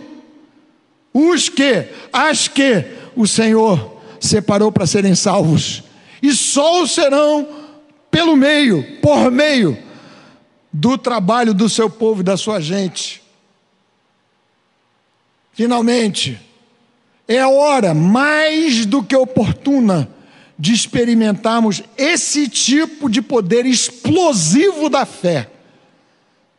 os 1.15 1.49
que, 1.49 1.89
as 2.13 2.49
que 2.49 2.85
o 3.17 3.27
Senhor 3.27 3.97
separou 4.21 4.71
para 4.71 4.87
serem 4.87 5.15
salvos, 5.15 5.83
e 6.23 6.35
só 6.35 6.83
o 6.83 6.87
serão 6.87 7.49
pelo 8.11 8.37
meio, 8.37 9.01
por 9.01 9.31
meio 9.31 9.79
do 10.71 10.99
trabalho 10.99 11.55
do 11.55 11.67
seu 11.67 11.89
povo 11.89 12.21
e 12.21 12.25
da 12.25 12.37
sua 12.37 12.61
gente. 12.61 13.23
Finalmente, 15.55 16.50
é 17.31 17.39
a 17.39 17.49
hora 17.49 17.95
mais 17.95 18.85
do 18.85 19.05
que 19.05 19.15
oportuna 19.15 20.09
de 20.59 20.75
experimentarmos 20.75 21.81
esse 21.97 22.49
tipo 22.49 23.09
de 23.09 23.23
poder 23.23 23.65
explosivo 23.65 24.89
da 24.89 25.07
fé, 25.07 25.49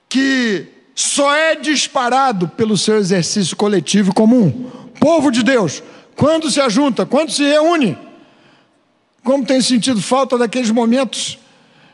que 0.07 0.65
só 0.95 1.35
é 1.35 1.57
disparado 1.57 2.47
pelo 2.47 2.77
seu 2.77 2.95
exercício 2.95 3.53
coletivo 3.57 4.13
comum. 4.13 4.71
Povo 4.97 5.29
de 5.29 5.43
Deus, 5.43 5.83
quando 6.15 6.49
se 6.49 6.61
ajunta, 6.61 7.05
quando 7.05 7.31
se 7.31 7.43
reúne. 7.43 7.97
Como 9.25 9.45
tem 9.45 9.59
sentido 9.59 10.01
falta 10.01 10.37
daqueles 10.37 10.71
momentos 10.71 11.37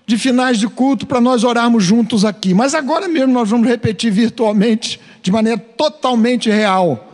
de 0.05 0.19
finais 0.19 0.59
de 0.59 0.67
culto 0.67 1.07
para 1.07 1.19
nós 1.19 1.43
orarmos 1.43 1.83
juntos 1.83 2.23
aqui. 2.23 2.53
Mas 2.53 2.75
agora 2.75 3.07
mesmo 3.07 3.33
nós 3.33 3.49
vamos 3.49 3.67
repetir 3.67 4.11
virtualmente, 4.11 4.99
de 5.23 5.31
maneira 5.31 5.57
totalmente 5.57 6.47
real, 6.51 7.06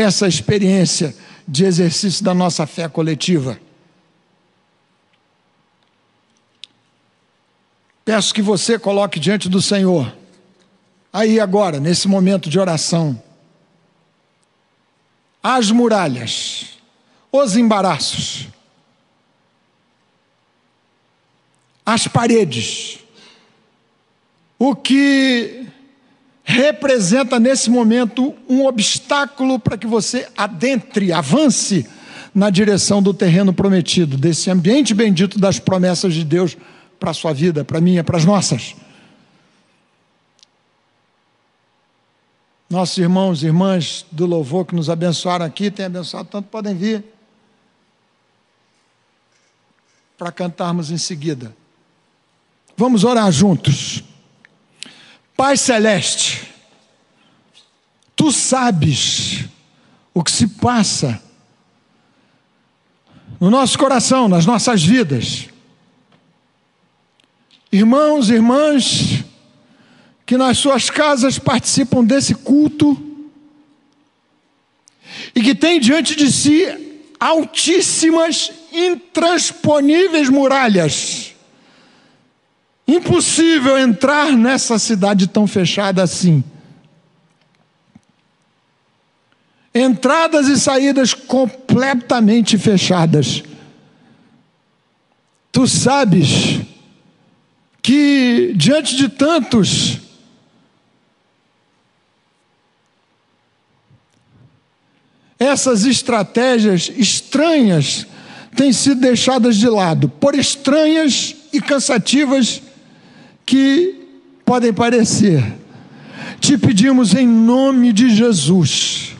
essa 0.00 0.28
experiência 0.28 1.14
de 1.46 1.64
exercício 1.64 2.24
da 2.24 2.32
nossa 2.32 2.66
fé 2.66 2.88
coletiva. 2.88 3.58
Peço 8.04 8.32
que 8.32 8.40
você 8.40 8.78
coloque 8.78 9.18
diante 9.18 9.48
do 9.48 9.60
Senhor, 9.60 10.16
aí 11.12 11.40
agora, 11.40 11.80
nesse 11.80 12.06
momento 12.06 12.48
de 12.48 12.58
oração, 12.58 13.20
as 15.42 15.70
muralhas, 15.70 16.78
os 17.32 17.56
embaraços, 17.56 18.48
as 21.84 22.06
paredes, 22.06 23.00
o 24.58 24.76
que 24.76 25.66
representa 26.48 27.38
nesse 27.38 27.68
momento 27.68 28.34
um 28.48 28.64
obstáculo 28.64 29.58
para 29.58 29.76
que 29.76 29.86
você 29.86 30.26
adentre, 30.34 31.12
avance 31.12 31.86
na 32.34 32.48
direção 32.48 33.02
do 33.02 33.12
terreno 33.12 33.52
prometido, 33.52 34.16
desse 34.16 34.50
ambiente 34.50 34.94
bendito 34.94 35.38
das 35.38 35.58
promessas 35.58 36.14
de 36.14 36.24
Deus 36.24 36.56
para 36.98 37.10
a 37.10 37.14
sua 37.14 37.34
vida, 37.34 37.66
para 37.66 37.76
a 37.76 37.80
minha, 37.82 38.02
para 38.02 38.16
as 38.16 38.24
nossas. 38.24 38.74
Nossos 42.70 42.96
irmãos 42.96 43.42
e 43.42 43.46
irmãs 43.46 44.06
do 44.10 44.24
louvor 44.24 44.64
que 44.64 44.74
nos 44.74 44.88
abençoaram 44.88 45.44
aqui, 45.44 45.70
têm 45.70 45.84
abençoado 45.84 46.30
tanto, 46.30 46.48
podem 46.48 46.74
vir 46.74 47.04
para 50.16 50.32
cantarmos 50.32 50.90
em 50.90 50.98
seguida. 50.98 51.54
Vamos 52.74 53.04
orar 53.04 53.30
juntos. 53.30 54.02
Pai 55.38 55.56
Celeste, 55.56 56.52
tu 58.16 58.32
sabes 58.32 59.44
o 60.12 60.24
que 60.24 60.32
se 60.32 60.48
passa 60.48 61.22
no 63.38 63.48
nosso 63.48 63.78
coração, 63.78 64.26
nas 64.26 64.44
nossas 64.44 64.82
vidas. 64.82 65.48
Irmãos 67.70 68.30
e 68.30 68.34
irmãs, 68.34 69.22
que 70.26 70.36
nas 70.36 70.58
suas 70.58 70.90
casas 70.90 71.38
participam 71.38 72.04
desse 72.04 72.34
culto 72.34 73.00
e 75.36 75.40
que 75.40 75.54
têm 75.54 75.78
diante 75.78 76.16
de 76.16 76.32
si 76.32 76.64
altíssimas, 77.20 78.50
intransponíveis 78.72 80.28
muralhas. 80.28 81.27
Impossível 82.88 83.78
entrar 83.78 84.32
nessa 84.32 84.78
cidade 84.78 85.26
tão 85.26 85.46
fechada 85.46 86.02
assim. 86.02 86.42
Entradas 89.74 90.48
e 90.48 90.58
saídas 90.58 91.12
completamente 91.12 92.56
fechadas. 92.56 93.42
Tu 95.52 95.68
sabes 95.68 96.62
que 97.82 98.54
diante 98.56 98.96
de 98.96 99.10
tantos 99.10 99.98
essas 105.38 105.84
estratégias 105.84 106.90
estranhas 106.96 108.06
têm 108.56 108.72
sido 108.72 109.02
deixadas 109.02 109.56
de 109.56 109.68
lado, 109.68 110.08
por 110.08 110.34
estranhas 110.34 111.36
e 111.52 111.60
cansativas 111.60 112.62
que 113.48 113.94
podem 114.44 114.74
parecer. 114.74 115.42
Te 116.38 116.58
pedimos 116.58 117.14
em 117.14 117.26
nome 117.26 117.94
de 117.94 118.14
Jesus 118.14 119.16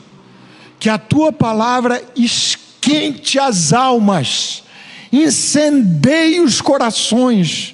que 0.79 0.87
a 0.87 0.99
tua 0.99 1.33
palavra 1.33 1.99
esquente 2.15 3.39
as 3.39 3.73
almas, 3.73 4.63
incendeie 5.11 6.39
os 6.41 6.61
corações 6.61 7.73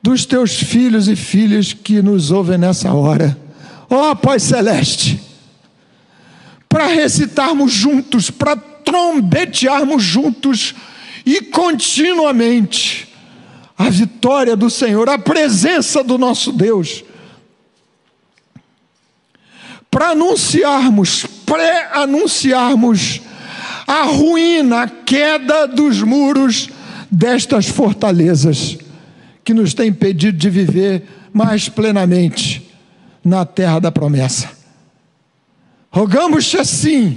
dos 0.00 0.24
teus 0.24 0.52
filhos 0.52 1.08
e 1.08 1.16
filhas 1.16 1.72
que 1.72 2.00
nos 2.00 2.30
ouvem 2.30 2.56
nessa 2.56 2.94
hora. 2.94 3.36
Ó 3.90 4.12
oh, 4.12 4.16
Pai 4.16 4.38
Celeste, 4.38 5.20
para 6.68 6.86
recitarmos 6.86 7.72
juntos, 7.72 8.30
para 8.30 8.56
trombetearmos 8.56 10.04
juntos 10.04 10.72
e 11.26 11.42
continuamente 11.42 13.07
a 13.78 13.88
vitória 13.88 14.56
do 14.56 14.68
Senhor, 14.68 15.08
a 15.08 15.16
presença 15.16 16.02
do 16.02 16.18
nosso 16.18 16.50
Deus. 16.50 17.04
Para 19.88 20.10
anunciarmos, 20.10 21.24
pré-anunciarmos 21.46 23.22
a 23.86 24.02
ruína, 24.02 24.82
a 24.82 24.88
queda 24.88 25.66
dos 25.68 26.02
muros 26.02 26.68
destas 27.10 27.68
fortalezas. 27.68 28.76
que 29.44 29.54
nos 29.54 29.72
tem 29.72 29.88
impedido 29.88 30.36
de 30.36 30.50
viver 30.50 31.04
mais 31.32 31.70
plenamente 31.70 32.70
na 33.24 33.46
terra 33.46 33.78
da 33.78 33.90
promessa. 33.90 34.50
Rogamos-te 35.90 36.58
assim, 36.58 37.16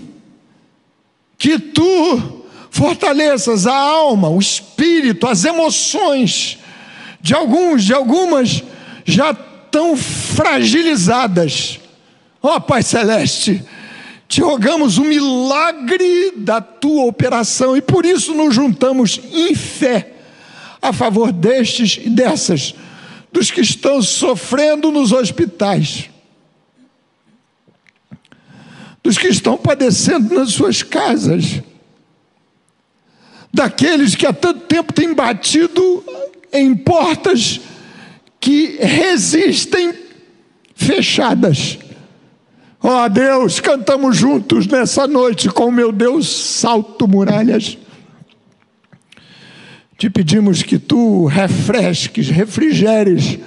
que 1.38 1.60
tu 1.60 2.41
fortaleças 2.72 3.68
a 3.68 3.76
alma, 3.76 4.30
o 4.30 4.40
espírito, 4.40 5.28
as 5.28 5.44
emoções 5.44 6.58
de 7.20 7.36
alguns, 7.36 7.84
de 7.84 7.94
algumas 7.94 8.64
já 9.06 9.34
tão 9.34 9.96
fragilizadas. 9.96 11.80
Ó 12.42 12.56
oh, 12.56 12.62
Pai 12.62 12.82
Celeste, 12.82 13.64
te 14.28 14.42
rogamos 14.42 14.98
o 14.98 15.04
milagre 15.04 16.32
da 16.38 16.62
tua 16.62 17.04
operação 17.04 17.76
e 17.76 17.82
por 17.82 18.06
isso 18.06 18.34
nos 18.34 18.56
juntamos 18.56 19.20
em 19.32 19.54
fé 19.54 20.14
a 20.82 20.94
favor 20.94 21.32
destes 21.32 22.00
e 22.04 22.10
dessas, 22.10 22.74
dos 23.32 23.52
que 23.52 23.62
estão 23.62 24.02
sofrendo 24.02 24.92
nos 24.92 25.12
hospitais, 25.12 26.10
dos 29.04 29.18
que 29.18 29.28
estão 29.28 29.58
padecendo 29.58 30.34
nas 30.34 30.54
suas 30.54 30.82
casas, 30.82 31.62
daqueles 33.54 34.16
que 34.16 34.26
há 34.26 34.34
tanto 34.34 34.62
tempo 34.62 34.94
têm 34.94 35.14
batido 35.14 36.04
em 36.52 36.76
portas 36.76 37.60
que 38.40 38.78
resistem 38.80 39.94
fechadas. 40.76 41.78
Ó 42.84 43.06
oh, 43.06 43.10
Deus, 43.10 43.60
cantamos 43.60 44.18
juntos 44.18 44.66
nessa 44.66 45.06
noite 45.06 45.50
com 45.50 45.70
meu 45.70 45.92
Deus, 45.92 46.28
salto 46.28 47.08
muralhas. 47.08 47.78
Te 49.98 50.10
pedimos 50.10 50.64
que 50.64 50.80
tu 50.80 51.26
refresques, 51.26 52.28
refrigeres 52.30 53.38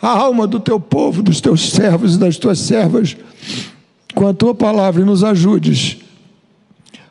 a 0.00 0.08
alma 0.08 0.46
do 0.46 0.60
teu 0.60 0.78
povo, 0.78 1.22
dos 1.22 1.40
teus 1.40 1.72
servos 1.72 2.14
e 2.14 2.18
das 2.18 2.36
tuas 2.36 2.60
servas, 2.60 3.16
com 4.14 4.28
a 4.28 4.34
tua 4.34 4.54
palavra 4.54 5.02
e 5.02 5.04
nos 5.04 5.24
ajudes 5.24 6.03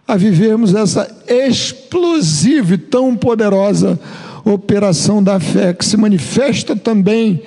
a 0.07 0.15
vivermos 0.15 0.73
essa 0.73 1.09
explosiva 1.27 2.73
e 2.73 2.77
tão 2.77 3.15
poderosa 3.15 3.99
operação 4.45 5.23
da 5.23 5.39
fé 5.39 5.73
que 5.73 5.85
se 5.85 5.95
manifesta 5.95 6.75
também 6.75 7.41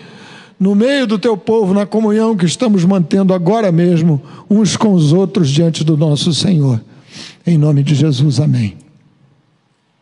no 0.59 0.75
meio 0.75 1.07
do 1.07 1.19
teu 1.19 1.37
povo, 1.37 1.75
na 1.75 1.85
comunhão 1.85 2.35
que 2.35 2.47
estamos 2.47 2.85
mantendo 2.85 3.35
agora 3.35 3.71
mesmo 3.71 4.23
uns 4.49 4.77
com 4.77 4.93
os 4.93 5.13
outros 5.13 5.51
diante 5.51 5.85
do 5.85 5.97
nosso 5.97 6.33
Senhor. 6.33 6.81
Em 7.47 7.59
nome 7.59 7.83
de 7.83 7.95
Jesus, 7.95 8.41
amém. 8.41 8.86